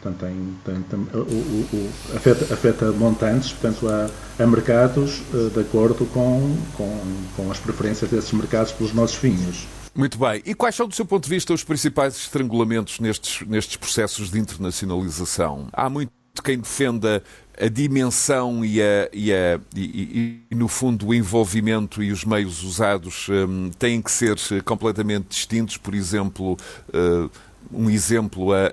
[0.00, 5.60] Portanto, tem, tem, tem o, o, o, afeta, afeta montantes, portanto, a mercados uh, de
[5.60, 7.00] acordo com, com,
[7.36, 9.64] com as preferências desses mercados pelos nossos vinhos.
[9.94, 10.42] Muito bem.
[10.46, 14.38] E quais são, do seu ponto de vista, os principais estrangulamentos nestes, nestes processos de
[14.38, 15.68] internacionalização?
[15.72, 17.22] Há muito quem defenda
[17.60, 22.62] a dimensão e, a, e, a, e, e, no fundo, o envolvimento e os meios
[22.62, 25.76] usados um, têm que ser completamente distintos.
[25.76, 26.56] Por exemplo,
[26.88, 27.30] uh,
[27.72, 28.72] um exemplo, a,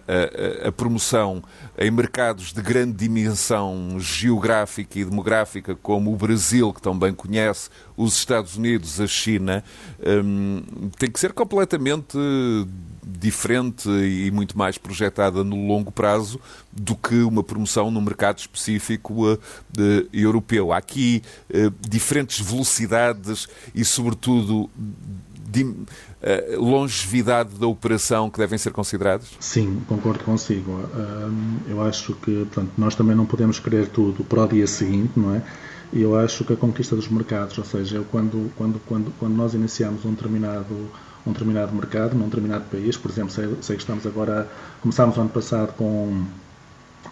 [0.64, 1.44] a, a, promoção
[1.78, 8.16] em mercados de grande dimensão geográfica e demográfica, como o Brasil, que também conhece, os
[8.16, 9.64] Estados Unidos, a China,
[10.24, 12.18] um, tem que ser completamente
[13.04, 16.40] diferente e muito mais projetada no longo prazo
[16.72, 20.72] do que uma promoção no mercado específico uh, de, europeu.
[20.72, 24.70] Há aqui uh, diferentes velocidades e, sobretudo,
[25.58, 29.30] uh, longevidade da operação que devem ser considerados?
[29.40, 30.80] Sim, concordo consigo.
[31.68, 35.36] eu acho que portanto, nós também não podemos querer tudo para o dia seguinte, não
[35.36, 35.42] é?
[35.92, 39.56] E eu acho que a conquista dos mercados, ou seja, quando, quando, quando, quando nós
[39.56, 40.76] iniciamos um determinado,
[41.26, 44.48] um determinado mercado, num determinado país, por exemplo, sei, sei que estamos agora,
[44.82, 46.26] começámos ano passado com,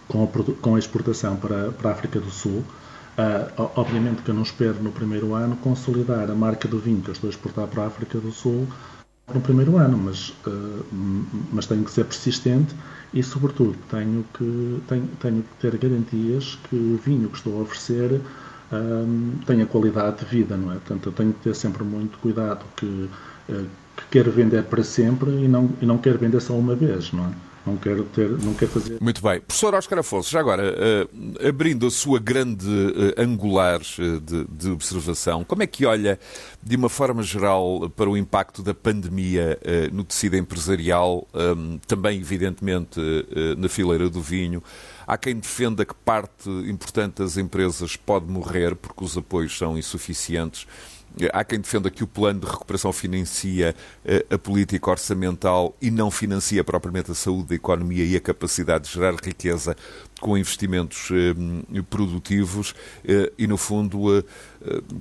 [0.08, 2.63] com, a, com a exportação para, para a África do Sul,
[3.17, 7.10] Uh, obviamente que eu não espero no primeiro ano consolidar a marca do vinho que
[7.10, 8.67] eu estou a exportar para a África do Sul
[9.34, 10.86] no primeiro ano, mas, uh,
[11.51, 12.75] mas tenho que ser persistente
[13.13, 17.63] e, sobretudo, tenho que, tenho, tenho que ter garantias que o vinho que estou a
[17.63, 18.21] oferecer
[18.71, 19.06] ah,
[19.45, 20.75] tenha qualidade de vida, não é?
[20.75, 25.32] Portanto, eu tenho que ter sempre muito cuidado que, uh, que quero vender para sempre
[25.32, 27.32] e não, e não quero vender só uma vez, não é?
[27.67, 28.97] Não quero ter, não quero fazer.
[29.01, 29.41] Muito bem.
[29.41, 34.69] Professor Oscar Afonso, já agora, uh, abrindo a sua grande uh, angular uh, de, de,
[34.69, 36.17] observação, como é que olha,
[36.63, 39.60] de uma forma geral, para o impacto da pandemia
[39.91, 42.99] no tecido empresarial, um, também, evidentemente,
[43.58, 44.63] na fileira do vinho?
[45.06, 50.67] Há quem defenda que parte importante das empresas pode morrer porque os apoios são insuficientes.
[51.34, 53.75] Há quem defenda que o plano de recuperação financia
[54.06, 58.86] eh, a política orçamental e não financia propriamente a saúde, a economia e a capacidade
[58.86, 59.75] de gerar riqueza
[60.19, 62.75] com investimentos eh, produtivos.
[63.03, 64.23] Eh, e, no fundo,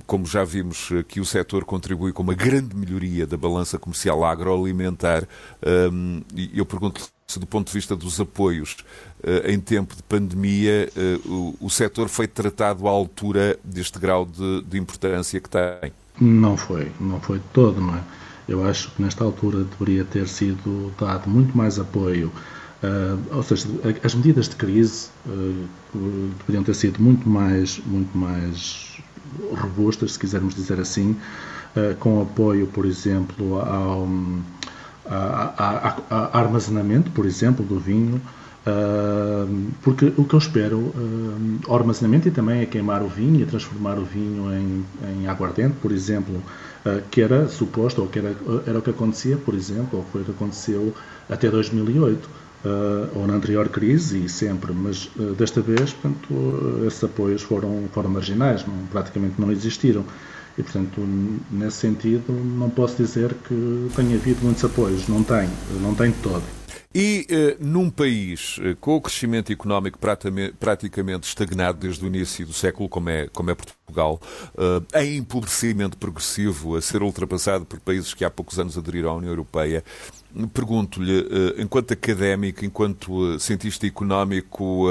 [0.05, 5.27] como já vimos que o setor contribui com uma grande melhoria da balança comercial agroalimentar,
[6.53, 8.77] eu pergunto se do ponto de vista dos apoios
[9.43, 10.89] em tempo de pandemia
[11.59, 15.91] o setor foi tratado à altura deste grau de, de importância que tem.
[16.21, 18.01] Não foi, não foi todo, não é?
[18.47, 22.31] Eu acho que nesta altura deveria ter sido dado muito mais apoio,
[22.81, 23.67] uh, ou seja,
[24.01, 25.67] as medidas de crise uh,
[26.39, 29.01] deveriam ter sido muito mais, muito mais
[29.51, 31.11] robustas, se quisermos dizer assim,
[31.75, 34.07] uh, com apoio, por exemplo, ao,
[35.09, 38.21] a, a, a, armazenamento, por exemplo, do vinho,
[39.81, 43.45] porque o que eu espero, uh, ao armazenamento e também é queimar o vinho e
[43.45, 46.35] transformar o vinho em, em aguardente, por exemplo,
[46.85, 50.21] uh, que era suposto, ou que era, era o que acontecia, por exemplo, ou foi
[50.21, 50.93] o que aconteceu
[51.29, 52.29] até 2008, uh,
[53.15, 58.65] ou na anterior crise e sempre, mas desta vez, portanto, esses apoios foram, foram marginais,
[58.91, 60.03] praticamente não existiram.
[60.57, 61.01] E, portanto,
[61.51, 65.07] nesse sentido, não posso dizer que tenha havido muitos apoios.
[65.07, 65.47] Não tem,
[65.81, 66.43] não tem de todo.
[66.99, 69.99] E uh, num país uh, com o crescimento económico
[70.59, 74.19] praticamente estagnado desde o início do século, como é, como é Portugal,
[74.55, 79.15] uh, em empobrecimento progressivo, a ser ultrapassado por países que há poucos anos aderiram à
[79.15, 79.83] União Europeia,
[80.53, 81.25] pergunto-lhe,
[81.57, 84.87] enquanto académico, enquanto cientista económico,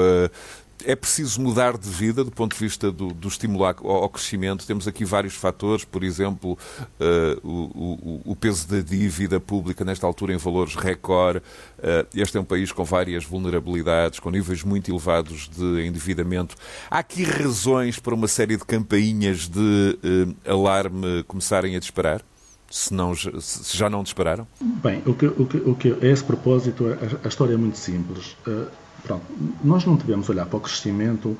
[0.85, 4.65] é preciso mudar de vida do ponto de vista do, do estímulo ao, crescimento.
[4.65, 6.57] Temos aqui vários fatores, por exemplo,
[6.99, 11.39] uh, o, o, o, peso da dívida pública nesta altura em valores recorde.
[11.79, 16.55] Uh, este é um país com várias vulnerabilidades, com níveis muito elevados de endividamento.
[16.89, 22.21] Há aqui razões para uma série de campainhas de uh, alarme começarem a disparar?
[22.69, 24.45] Se, não, se já não dispararam?
[24.59, 27.77] Bem, o que, o que, o que, a esse propósito, a, a história é muito
[27.77, 28.35] simples.
[28.45, 28.67] Uh,
[29.07, 29.23] pronto,
[29.63, 31.37] nós não devemos olhar para o crescimento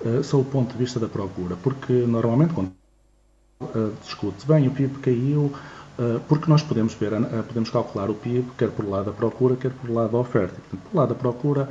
[0.00, 2.72] uh, só o ponto de vista da procura, porque normalmente quando
[3.60, 5.52] uh, discute bem, o PIB caiu,
[5.98, 9.54] uh, porque nós podemos ver, uh, podemos calcular o PIB quer por lado da procura,
[9.54, 10.54] quer por lado da oferta.
[10.54, 11.68] Portanto, por lado da procura,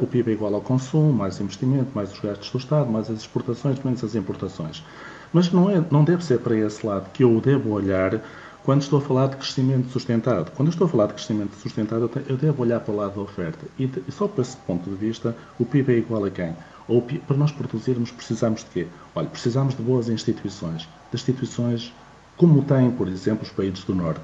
[0.00, 3.18] o PIB é igual ao consumo, mais investimento, mais os gastos do Estado, mais as
[3.18, 4.84] exportações, menos as importações.
[5.32, 8.20] Mas não, é, não deve ser para esse lado que eu devo olhar
[8.64, 10.52] quando estou a falar de crescimento sustentado.
[10.52, 13.66] Quando estou a falar de crescimento sustentado, eu devo olhar para o lado da oferta.
[13.78, 16.56] E só por esse ponto de vista, o PIB é igual a quem?
[16.86, 18.86] Ou para nós produzirmos, precisamos de quê?
[19.14, 20.82] Olha, precisamos de boas instituições.
[20.82, 21.92] De instituições
[22.36, 24.22] como têm, por exemplo, os países do Norte.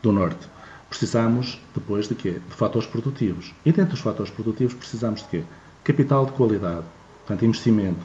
[0.00, 0.48] Do norte.
[0.88, 2.40] Precisamos, depois de quê?
[2.48, 3.52] De fatores produtivos.
[3.64, 5.44] E dentro dos fatores produtivos, precisamos de quê?
[5.82, 6.84] Capital de qualidade.
[7.18, 8.04] Portanto, investimento.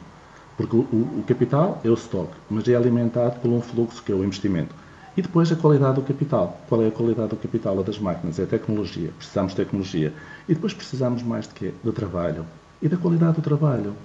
[0.55, 4.15] Porque o, o capital é o estoque, mas é alimentado por um fluxo que é
[4.15, 4.73] o investimento.
[5.17, 6.61] E depois a qualidade do capital.
[6.69, 7.79] Qual é a qualidade do capital?
[7.79, 9.11] A das máquinas, é a tecnologia.
[9.17, 10.13] Precisamos de tecnologia.
[10.47, 11.73] E depois precisamos mais de quê?
[11.83, 12.45] Do trabalho.
[12.79, 13.95] E da qualidade do trabalho.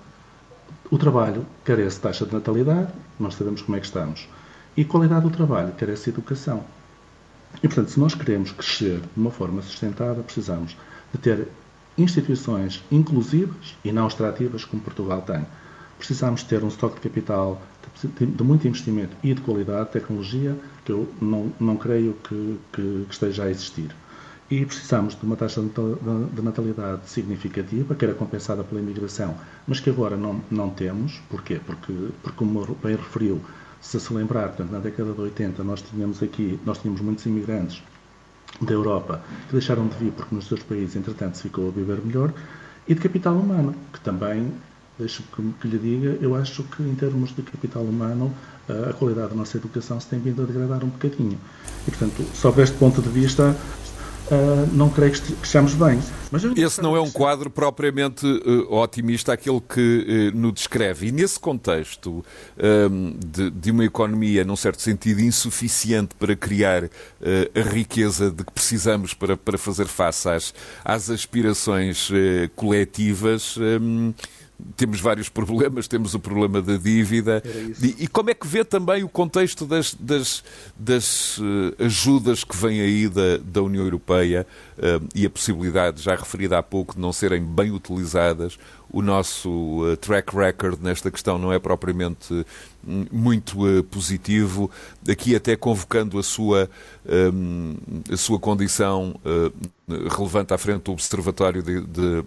[0.91, 2.91] O trabalho carece de taxa de natalidade,
[3.21, 4.27] nós sabemos como é que estamos.
[4.75, 6.65] E qualidade do trabalho carece de educação.
[7.63, 10.75] E, portanto, se nós queremos crescer de uma forma sustentada, precisamos
[11.13, 11.47] de ter
[11.99, 15.47] instituições inclusivas e não extrativas, como Portugal tem.
[15.99, 17.61] Precisamos ter um estoque de capital
[18.05, 23.13] de muito investimento e de qualidade, tecnologia, que eu não, não creio que, que, que
[23.13, 23.95] esteja a existir.
[24.51, 29.35] E precisamos de uma taxa de natalidade significativa, que era compensada pela imigração,
[29.67, 31.23] mas que agora não, não temos.
[31.31, 31.59] Porquê?
[31.65, 33.41] Porque, porque como bem referiu,
[33.81, 37.83] se se lembrar, portanto, na década de 80 nós tínhamos aqui, nós tínhamos muitos imigrantes
[38.61, 42.01] da Europa que deixaram de vir porque nos seus países, entretanto, se ficou a viver
[42.05, 42.33] melhor,
[42.87, 44.53] e de capital humano, que também
[44.99, 48.33] deixe que, que lhe diga, eu acho que em termos de capital humano,
[48.69, 51.39] a qualidade da nossa educação se tem vindo a degradar um bocadinho.
[51.87, 53.57] E, portanto, sobre este ponto de vista,
[54.31, 56.01] Uh, não creio que estejamos bem.
[56.31, 61.09] Mas Esse não é um quadro propriamente uh, otimista, aquele que uh, nos descreve.
[61.09, 62.25] E nesse contexto
[63.19, 69.13] de, de, uma economia, num certo sentido, insuficiente para criar a riqueza de que precisamos
[69.13, 72.09] para, para fazer face às, às aspirações
[72.55, 73.59] coletivas
[74.77, 77.43] temos vários problemas, temos o problema da dívida.
[77.83, 80.45] E, e, como é que vê também o contexto das, das,
[80.79, 84.47] das uh, ajudas que vêm aí da, da União Europeia
[85.15, 88.59] e a possibilidade, já referida há pouco, de não serem bem utilizadas?
[88.91, 92.45] O nosso uh, track record nesta questão não é propriamente
[92.87, 93.57] hum, muito
[93.91, 94.71] positivo.
[95.09, 96.69] Aqui até convocando a sua,
[97.07, 97.75] um,
[98.13, 99.15] a sua condição
[100.11, 102.25] relevante à frente do Observatório de,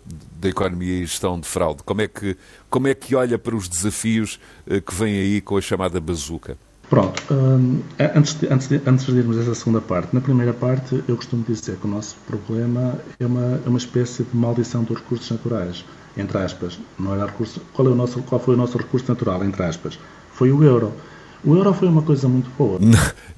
[0.48, 1.84] Economia e Gestão de Fraude.
[1.84, 2.38] Como é que,
[2.70, 6.58] como é que olha para os desafios eh, que vêm aí com a chamada bazuca?
[6.90, 10.54] Pronto, hum, antes, de, antes, de, antes de irmos a essa segunda parte, na primeira
[10.54, 14.84] parte eu costumo dizer que o nosso problema é uma, é uma espécie de maldição
[14.84, 15.84] dos recursos naturais,
[16.16, 16.80] entre aspas.
[17.00, 19.98] Não era recurso, qual, é o nosso, qual foi o nosso recurso natural, entre aspas?
[20.32, 20.94] Foi o euro.
[21.44, 22.80] O euro foi uma coisa muito boa.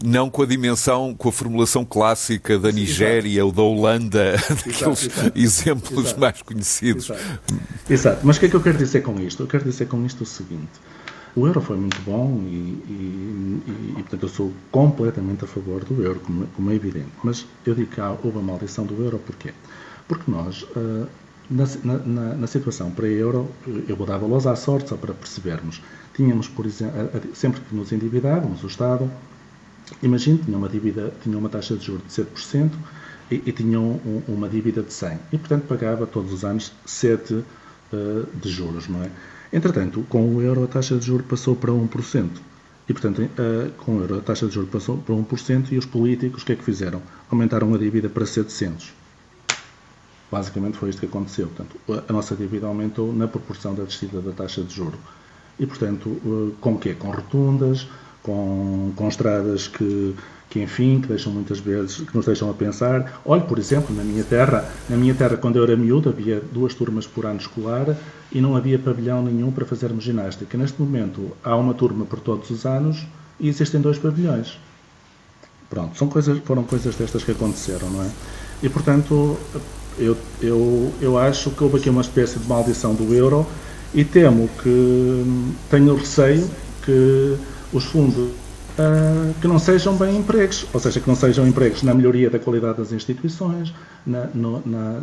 [0.03, 4.35] Não com a dimensão, com a formulação clássica da Nigéria ou da Holanda,
[4.65, 6.19] daqueles exemplos Exato.
[6.19, 7.09] mais conhecidos.
[7.09, 7.41] Exato.
[7.89, 8.19] Exato.
[8.23, 9.43] Mas o que é que eu quero dizer com isto?
[9.43, 10.71] Eu quero dizer com isto o seguinte.
[11.37, 12.55] O euro foi muito bom e,
[12.89, 17.11] e, e, e portanto, eu sou completamente a favor do euro, como, como é evidente.
[17.23, 19.53] Mas eu digo que houve a maldição do euro, porquê?
[20.07, 21.07] Porque nós, uh,
[21.47, 23.51] na, na, na, situação para euro,
[23.87, 25.79] eu vou dar valores à sorte só para percebermos.
[26.15, 26.97] Tínhamos, por exemplo,
[27.35, 29.07] sempre que nos endividávamos, o Estado,
[30.01, 32.71] imagine, tinha uma dívida, tinha uma taxa de juros de 7%
[33.29, 37.35] e, e tinha um, uma dívida de 100 e, portanto, pagava todos os anos 7
[37.35, 37.43] uh,
[37.93, 39.11] eh, de juros, não é?
[39.51, 42.29] Entretanto, com o euro a taxa de juros passou para 1%.
[42.89, 45.85] E, portanto, uh, com o euro a taxa de juros passou para 1% e os
[45.85, 47.01] políticos o que é que fizeram?
[47.29, 48.93] Aumentaram a dívida para 700.
[50.31, 51.47] Basicamente foi isto que aconteceu.
[51.47, 54.99] Portanto, a nossa dívida aumentou na proporção da descida da taxa de juros
[55.59, 56.93] e, portanto, eh, com o quê?
[56.93, 57.87] Com rotundas,
[58.21, 60.15] com, com estradas que,
[60.49, 63.21] que, enfim, que deixam muitas vezes, que nos deixam a pensar.
[63.25, 66.73] Olhe, por exemplo, na minha terra, na minha terra, quando eu era miúdo, havia duas
[66.73, 67.97] turmas por ano escolar
[68.31, 70.57] e não havia pavilhão nenhum para fazermos ginástica.
[70.57, 73.05] Neste momento, há uma turma por todos os anos
[73.39, 74.57] e existem dois pavilhões.
[75.69, 78.09] Pronto, são coisas, foram coisas destas que aconteceram, não é?
[78.63, 79.37] E, portanto,
[79.99, 83.45] eu, eu, eu acho que houve aqui uma espécie de maldição do euro
[83.93, 85.25] e temo que
[85.69, 86.49] tenho receio
[86.85, 87.35] que
[87.73, 88.31] os fundos
[88.77, 92.39] uh, que não sejam bem empregos, ou seja, que não sejam empregos na melhoria da
[92.39, 93.73] qualidade das instituições,
[94.05, 95.01] na, no, na,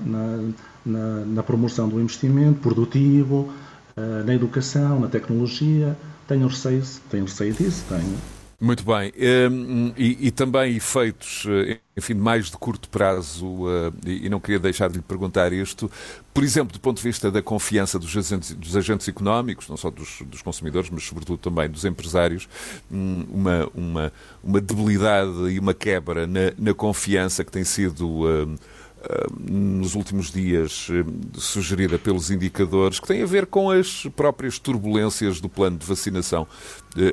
[0.84, 3.52] na, na, promoção do investimento produtivo,
[3.96, 5.96] uh, na educação, na tecnologia.
[6.26, 8.33] Tenho receio, tenho receio disso, tenho.
[8.64, 9.12] Muito bem.
[9.50, 14.58] Um, e, e, também efeitos, eh, enfim, mais de curto prazo, uh, e, não queria
[14.58, 15.90] deixar de lhe perguntar isto,
[16.32, 19.90] por exemplo, do ponto de vista da confiança dos agentes, dos agentes económicos, não só
[19.90, 22.48] dos, dos, consumidores, mas sobretudo também dos empresários,
[22.90, 24.12] um, uma, uma,
[24.42, 28.56] uma debilidade e uma quebra na, na confiança que tem sido.
[29.04, 30.88] Uh, nos últimos dias
[31.34, 36.46] sugerida pelos indicadores, que tem a ver com as próprias turbulências do plano de vacinação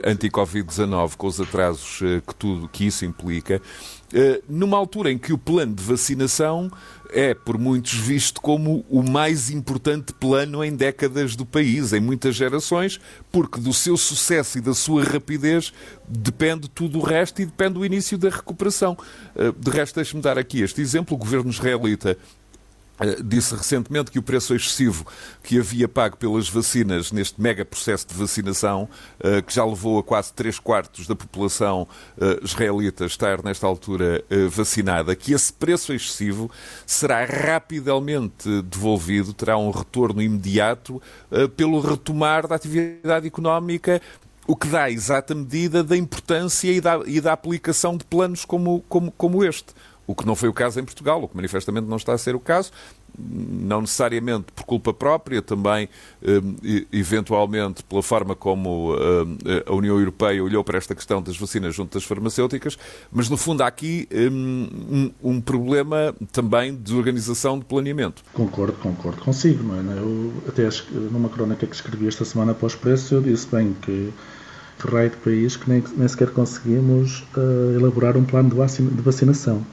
[0.05, 3.61] anti-Covid-19, com os atrasos que, tudo, que isso implica,
[4.47, 6.71] numa altura em que o plano de vacinação
[7.11, 12.35] é, por muitos, visto como o mais importante plano em décadas do país, em muitas
[12.35, 12.99] gerações,
[13.31, 15.73] porque do seu sucesso e da sua rapidez
[16.07, 18.97] depende tudo o resto e depende o início da recuperação.
[19.35, 21.15] Eh, de resto, deixe-me dar aqui este exemplo.
[21.15, 22.40] O governo israelita eh,
[23.23, 25.05] disse recentemente que o preço excessivo
[25.43, 28.87] que havia pago pelas vacinas neste mega processo de vacinação,
[29.19, 31.87] eh, que já levou a quase 3 quartos da população
[32.19, 36.49] eh, israelita estar nesta altura vacinada, que esse preço excessivo
[36.85, 41.01] será rapidamente devolvido, terá um retorno imediato
[41.55, 44.01] pelo retomar da atividade económica
[44.47, 48.81] o que dá exata medida da importância e da, e da aplicação de planos como,
[48.89, 49.73] como, como este
[50.07, 52.35] o que não foi o caso em Portugal, o que manifestamente não está a ser
[52.35, 52.71] o caso,
[53.17, 55.87] não necessariamente por culpa própria, também
[56.23, 58.95] eh, eventualmente pela forma como
[59.45, 62.77] eh, a União Europeia olhou para esta questão das vacinas junto das farmacêuticas,
[63.11, 64.29] mas no fundo há aqui eh,
[65.21, 68.23] um, problema também de organização de planeamento.
[68.33, 69.99] Concordo, concordo consigo, é?
[69.99, 70.69] Eu até
[71.11, 74.11] numa crónica que escrevi esta semana após preço, eu disse bem que
[74.81, 78.89] que raio de país que nem, nem sequer conseguimos uh, elaborar um plano de, vacina,
[78.89, 79.63] de vacinação.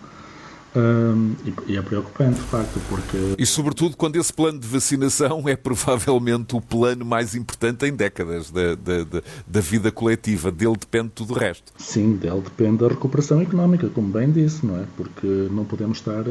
[0.76, 1.34] Um,
[1.66, 3.34] e, é preocupante, de facto, porque.
[3.38, 8.50] E, sobretudo, quando esse plano de vacinação é provavelmente o plano mais importante em décadas
[8.50, 10.52] da, da, da, da vida coletiva.
[10.52, 11.72] Dele depende tudo o resto.
[11.78, 14.84] Sim, dele depende da recuperação económica, como bem disse, não é?
[14.96, 16.24] Porque não podemos estar,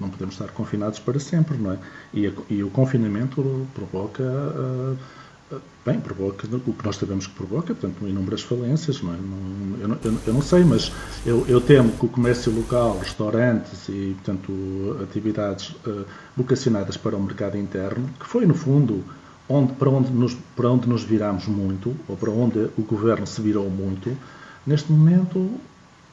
[0.00, 1.78] não podemos estar confinados para sempre, não é?
[2.12, 4.22] E, a, e o confinamento provoca.
[4.22, 4.96] Uh,
[5.84, 9.16] Bem, provoca o que nós sabemos que provoca, portanto, inúmeras falências, não é?
[9.16, 10.90] Não, eu, não, eu, não sei, mas
[11.24, 16.04] eu, eu, temo que o comércio local, restaurantes e, portanto, atividades uh,
[16.36, 19.04] vocacionadas para o mercado interno, que foi, no fundo,
[19.48, 23.40] onde, para, onde nos, para onde nos viramos muito, ou para onde o governo se
[23.40, 24.16] virou muito,
[24.66, 25.48] neste momento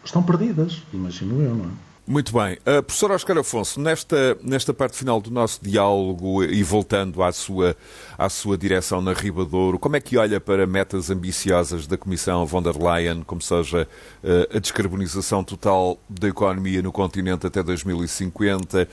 [0.06, 1.93] estão perdidas, imagino eu, não é?
[2.06, 2.56] Muito bem.
[2.56, 7.78] Uh, professor Oscar Afonso, nesta, nesta parte final do nosso diálogo e voltando à sua,
[8.18, 12.62] à sua direção na Ribadouro, como é que olha para metas ambiciosas da Comissão von
[12.62, 13.88] der Leyen, como seja
[14.22, 18.86] uh, a descarbonização total da economia no continente até 2050,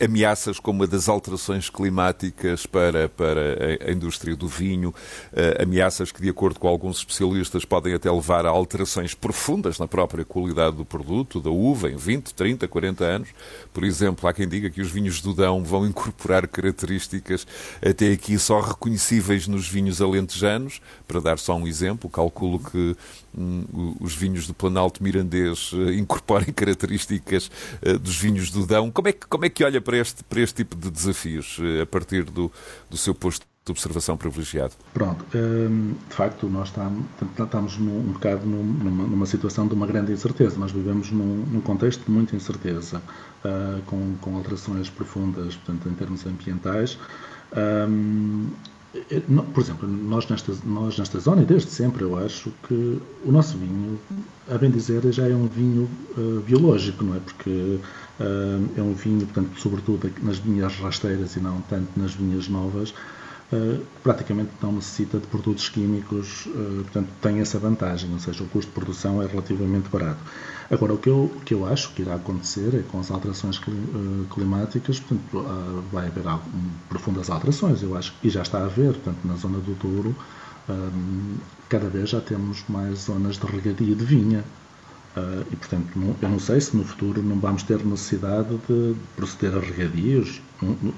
[0.00, 6.20] ameaças como a das alterações climáticas para, para a indústria do vinho, uh, ameaças que,
[6.20, 10.84] de acordo com alguns especialistas, podem até levar a alterações profundas na própria qualidade do
[10.84, 13.28] produto, da uva, em 20, 30, 40 anos.
[13.72, 17.46] Por exemplo, há quem diga que os vinhos do Dão vão incorporar características
[17.84, 20.80] até aqui só reconhecíveis nos vinhos alentejanos.
[21.06, 22.96] Para dar só um exemplo, calculo que
[23.36, 27.50] hum, os vinhos do Planalto Mirandês uh, incorporem características
[27.82, 28.90] uh, dos vinhos do Dão.
[28.90, 31.82] Como é que, como é que olha para este, para este tipo de desafios, eh,
[31.82, 32.50] a partir do,
[32.90, 34.74] do seu posto de observação privilegiado?
[34.94, 40.12] Pronto, ehm, de facto, nós estamos, num, um bocado numa, numa, situação de uma grande
[40.12, 40.56] incerteza.
[40.56, 43.02] Nós vivemos num, num contexto de muita incerteza,
[43.44, 46.96] uh, com, com alterações profundas, portanto, em termos ambientais.
[47.52, 48.75] Um, ehm,
[49.52, 53.56] por exemplo, nós nesta, nós nesta zona, e desde sempre, eu acho que o nosso
[53.58, 53.98] vinho,
[54.50, 57.20] a bem dizer, já é um vinho uh, biológico, não é?
[57.20, 57.78] Porque
[58.76, 63.15] é um vinho, portanto, sobretudo nas vinhas rasteiras e não tanto nas vinhas novas, Uh,
[64.02, 68.70] praticamente não necessita de produtos químicos, uh, portanto tem essa vantagem, ou seja, o custo
[68.70, 70.18] de produção é relativamente barato.
[70.68, 73.58] Agora, o que eu, o que eu acho que irá acontecer é com as alterações
[73.58, 75.46] uh, climáticas, portanto,
[75.92, 76.24] vai haver
[76.88, 80.16] profundas alterações, eu acho, e já está a haver, portanto, na zona do Douro,
[81.68, 84.44] cada vez já temos mais zonas de regadio de vinha,
[85.16, 88.94] Uh, e, portanto, não, eu não sei se no futuro não vamos ter necessidade de
[89.16, 90.42] proceder a regadios.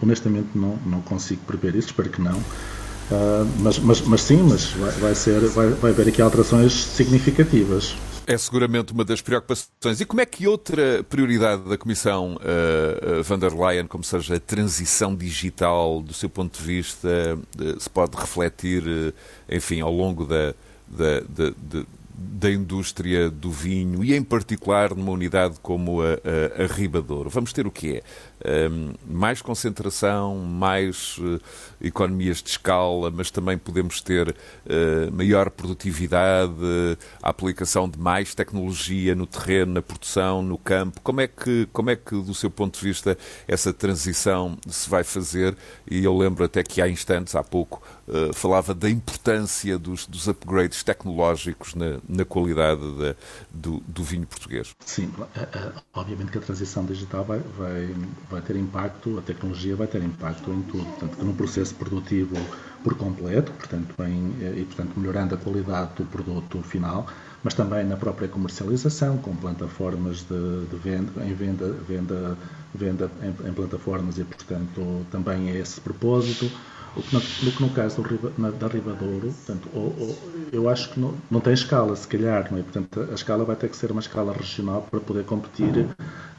[0.03, 2.39] Honestamente, não, não consigo prever isso, espero que não.
[2.39, 7.97] Uh, mas, mas, mas sim, mas vai, vai, ser, vai, vai haver aqui alterações significativas.
[8.27, 10.01] É seguramente uma das preocupações.
[10.01, 14.41] E como é que outra prioridade da Comissão uh, van der Leyen, como seja a
[14.41, 17.39] transição digital, do seu ponto de vista,
[17.79, 19.14] se pode refletir, uh,
[19.49, 20.55] enfim, ao longo da,
[20.89, 21.85] da, da,
[22.21, 27.31] da indústria do vinho e, em particular, numa unidade como a, a, a Ribadouro.
[27.31, 28.03] Vamos ter o que é?
[29.07, 31.41] Mais concentração, mais uh,
[31.80, 36.53] economias de escala, mas também podemos ter uh, maior produtividade,
[37.22, 41.01] a aplicação de mais tecnologia no terreno, na produção, no campo.
[41.03, 43.16] Como é que, como é que do seu ponto de vista,
[43.47, 45.57] essa transição se vai fazer?
[45.91, 50.28] E eu lembro até que há instantes, há pouco, uh, falava da importância dos, dos
[50.28, 53.16] upgrades tecnológicos na, na qualidade de,
[53.51, 54.74] do, do, vinho português.
[54.84, 55.12] Sim,
[55.95, 57.95] obviamente que a transição digital vai, vai,
[58.31, 62.37] vai ter impacto, a tecnologia vai ter impacto em tudo, portanto, no processo produtivo
[62.85, 67.07] por completo, portanto, em, e portanto melhorando a qualidade do produto final,
[67.43, 72.39] mas também na própria comercialização, com plataformas de, de venda, em venda, venda,
[72.74, 76.51] venda em, em plataformas e, portanto, também é esse propósito
[77.13, 77.21] no,
[77.53, 80.19] que no caso do, na, da Ribadouro, portanto, ou, ou,
[80.53, 82.63] eu acho que não, não tem escala, se calhar, não é?
[82.63, 85.87] Portanto, a escala vai ter que ser uma escala regional para poder competir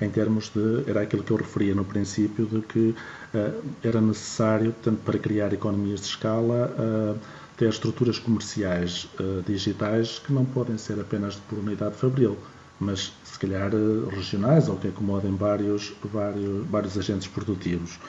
[0.01, 0.83] em termos de.
[0.89, 2.95] Era aquilo que eu referia no princípio, de que
[3.33, 7.17] uh, era necessário, portanto, para criar economias de escala, uh,
[7.57, 12.37] ter estruturas comerciais uh, digitais que não podem ser apenas por unidade fabril
[12.81, 13.71] mas se calhar
[14.09, 17.99] regionais ou que acomodem vários, vários, vários agentes produtivos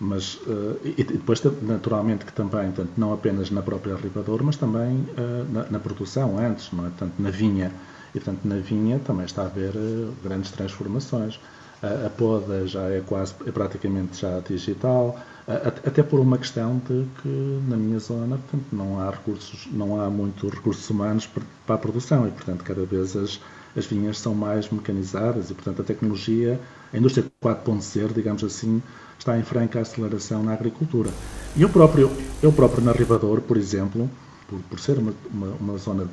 [0.00, 4.96] mas uh, e depois naturalmente que também tanto não apenas na própria Ribador mas também
[4.96, 6.90] uh, na, na, produção antes não é?
[6.98, 7.70] Tanto na vinha.
[8.14, 11.38] E portanto na vinha também está a haver uh, grandes transformações.
[11.82, 17.60] A poda já é quase é praticamente já digital até por uma questão de que
[17.68, 21.28] na minha zona portanto não há recursos não há muitos recursos humanos
[21.66, 23.40] para a produção e portanto cada vez as
[23.76, 26.60] as vinhas são mais mecanizadas e portanto a tecnologia
[26.92, 28.82] a indústria 4.0 digamos assim
[29.20, 31.10] está em franca aceleração na agricultura.
[31.54, 32.10] E eu próprio,
[32.42, 34.10] eu próprio na Ribador, por exemplo,
[34.48, 36.08] por, por ser uma, uma, uma, zona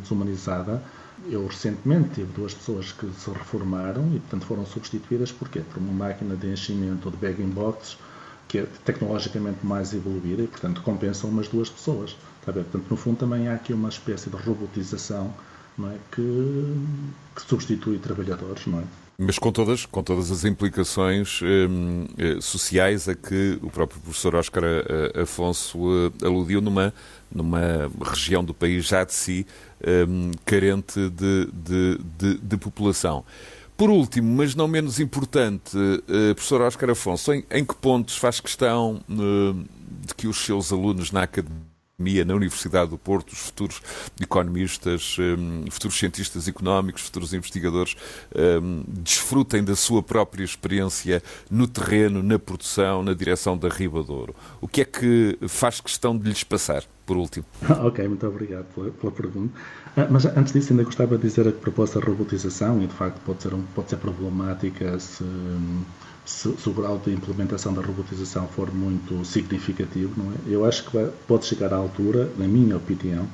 [0.00, 0.82] desumanizada,
[1.28, 5.60] eu recentemente tive duas pessoas que se reformaram e, portanto, foram substituídas por quê?
[5.60, 7.98] Por uma máquina de enchimento de bagging box
[8.52, 12.14] que é tecnologicamente mais evoluída e, portanto, compensa umas duas pessoas.
[12.38, 12.64] Está a ver?
[12.64, 15.32] Portanto, no fundo, também há aqui uma espécie de robotização
[15.80, 15.96] é?
[16.14, 16.76] que,
[17.34, 18.84] que substitui trabalhadores, não é?
[19.16, 24.34] Mas com todas, com todas as implicações hum, eh, sociais a que o próprio professor
[24.34, 25.78] Oscar eh, Afonso
[26.22, 26.92] eh, aludiu numa,
[27.30, 29.46] numa região do país já de si
[30.08, 33.24] hum, carente de, de, de, de, população.
[33.82, 35.76] Por último, mas não menos importante,
[36.36, 39.64] professor Oscar Afonso, em, em que pontos faz questão hum,
[40.06, 43.82] de que os seus alunos na academia na Universidade do Porto, os futuros
[44.20, 47.96] economistas, um, futuros cientistas económicos, futuros investigadores
[48.88, 54.32] desfrutem da sua própria experiência no terreno, na produção, na direção da Riba Douro.
[54.60, 57.44] O que é que faz questão de lhes passar, por último?
[57.84, 59.58] ok, muito obrigado pela, pela pergunta.
[59.94, 63.20] Ah, mas antes disso, ainda gostava de dizer que propôs a robotização, e de facto
[63.22, 65.22] pode ser, um, pode ser problemática se
[66.24, 70.36] se, se, o grau de implementação da robotização for muito significativo, não é?
[70.46, 73.28] eu acho que vai, pode chegar à altura, na minha opinião,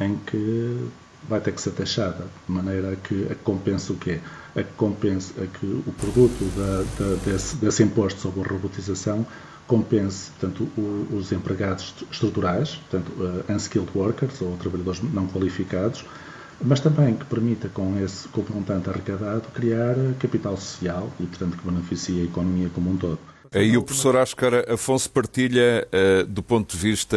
[0.00, 0.88] em que
[1.22, 4.20] vai ter que ser taxada, de maneira a que, a que compense o quê?
[4.58, 9.24] A que compense a que o produto da, da, desse, desse imposto sobre a robotização
[9.68, 10.68] compense tanto
[11.12, 16.04] os empregados estruturais, portanto, uh, unskilled workers ou trabalhadores não qualificados,
[16.60, 18.42] mas também que permita, com esse com
[18.90, 23.20] arrecadado, criar capital social e, portanto, que beneficie a economia como um todo.
[23.54, 27.16] E o professor Oscar Afonso partilha, uh, do ponto de vista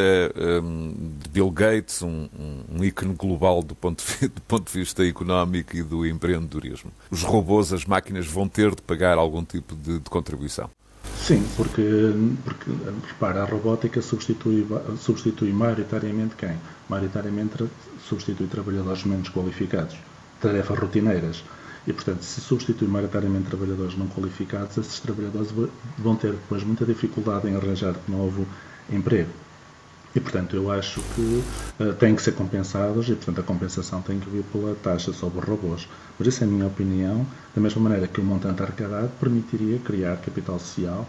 [0.63, 2.29] um, de Bill Gates, um,
[2.73, 6.91] um ícone global do ponto, de, do ponto de vista económico e do empreendedorismo.
[7.09, 10.69] Os robôs, as máquinas vão ter de pagar algum tipo de, de contribuição.
[11.17, 11.83] Sim, porque,
[12.43, 12.71] porque,
[13.07, 14.65] repara, a robótica substitui,
[14.99, 16.57] substitui maioritariamente quem?
[16.89, 17.69] Maioritariamente
[18.07, 19.95] substitui trabalhadores menos qualificados,
[20.39, 21.43] tarefas rotineiras.
[21.87, 25.51] E, portanto, se substitui maioritariamente trabalhadores não qualificados, esses trabalhadores
[25.97, 28.45] vão ter depois muita dificuldade em arranjar de novo
[28.89, 29.29] emprego.
[30.13, 31.43] E, portanto, eu acho que
[31.79, 35.39] uh, têm que ser compensados e, portanto, a compensação tem que vir pela taxa sobre
[35.39, 35.87] robôs.
[36.19, 37.25] Mas isso é a minha opinião,
[37.55, 41.07] da mesma maneira que o montante arrecadado permitiria criar capital social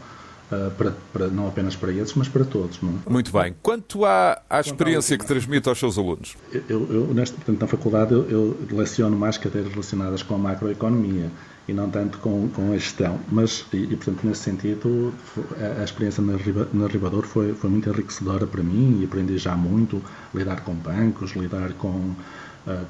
[0.77, 2.79] para, para, não apenas para esses, mas para todos.
[2.83, 3.11] É?
[3.11, 3.55] Muito bem.
[3.63, 6.37] Quanto à, à experiência que transmite aos seus alunos?
[6.53, 11.31] Eu, eu neste, portanto, na faculdade, eu, eu leciono mais cadeiras relacionadas com a macroeconomia
[11.69, 13.19] e não tanto com, com a gestão.
[13.31, 15.15] Mas, e, e portanto, nesse sentido,
[15.59, 16.35] a, a experiência na,
[16.73, 20.03] na Ribador foi, foi muito enriquecedora para mim e aprendi já muito
[20.35, 22.15] lidar com bancos, lidar com,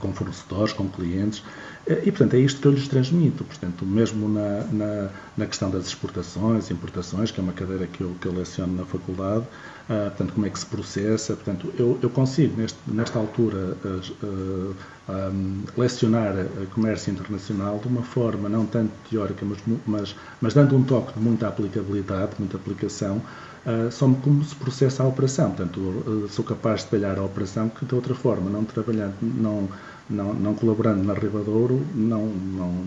[0.01, 1.43] com fornecedores, com clientes.
[1.87, 3.45] E, portanto, é isto que eu lhes transmito.
[3.45, 8.15] Portanto, mesmo na, na, na questão das exportações, importações, que é uma cadeira que eu,
[8.21, 11.35] que eu leciono na faculdade, uh, portanto, como é que se processa.
[11.35, 14.77] Portanto, eu, eu consigo, neste, nesta altura, uh, uh,
[15.09, 16.35] um, lecionar
[16.75, 21.21] comércio internacional de uma forma não tanto teórica, mas, mas, mas dando um toque de
[21.21, 23.21] muita aplicabilidade, muita aplicação,
[23.67, 25.51] uh, só como se processa a operação.
[25.51, 29.69] Portanto, uh, sou capaz de detalhar a operação que de outra forma, não trabalhando, não,
[30.09, 32.85] não, não colaborando na Ribadouro, não, não,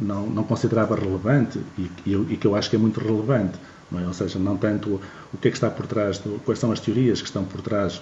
[0.00, 3.58] não, não considerava relevante e, e, que eu acho que é muito relevante.
[3.96, 4.06] É?
[4.06, 5.00] Ou seja, não tanto
[5.32, 7.60] o que é que está por trás, do, quais são as teorias que estão por
[7.60, 8.00] trás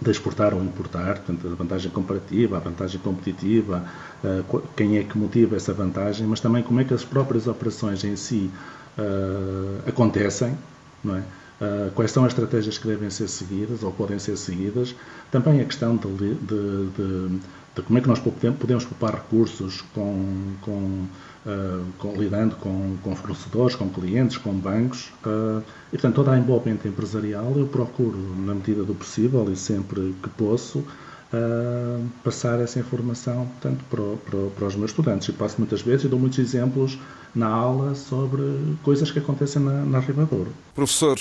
[0.00, 3.84] de exportar ou importar, portanto, a vantagem comparativa, a vantagem competitiva,
[4.24, 8.04] uh, quem é que motiva essa vantagem, mas também como é que as próprias operações
[8.04, 8.50] em si
[8.98, 10.56] uh, acontecem,
[11.02, 11.22] não é?
[11.58, 14.94] Uh, quais são as estratégias que devem ser seguidas ou podem ser seguidas,
[15.30, 17.40] também a questão de, de, de,
[17.74, 21.06] de como é que nós podemos poupar recursos com, com,
[21.46, 26.38] uh, com lidando com, com, fornecedores, com clientes, com bancos, uh, e portanto toda a
[26.38, 30.84] envolvente empresarial eu procuro, na medida do possível e sempre que posso,
[31.32, 35.28] uh, passar essa informação portanto, para, para, para, os meus estudantes.
[35.28, 36.98] E passo muitas vezes e dou muitos exemplos
[37.34, 38.42] na aula sobre
[38.82, 40.52] coisas que acontecem na, na Ribadouro.
[40.74, 41.18] Professor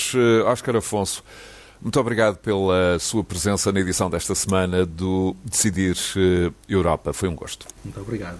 [0.47, 1.23] Oscar Afonso,
[1.81, 5.97] muito obrigado pela sua presença na edição desta semana do Decidir
[6.67, 7.13] Europa.
[7.13, 7.67] Foi um gosto.
[7.83, 8.39] Muito obrigado.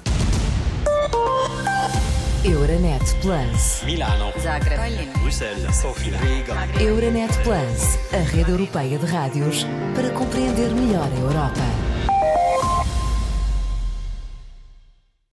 [2.46, 3.82] Euronet Plus.
[3.86, 4.32] Milano.
[4.38, 4.78] Zagreb.
[5.20, 5.76] Bruxelas.
[5.78, 6.20] Sofia.
[6.20, 6.68] Riga.
[6.80, 9.66] Euronet Plus, a rede europeia de rádios
[9.96, 11.85] para compreender melhor a Europa.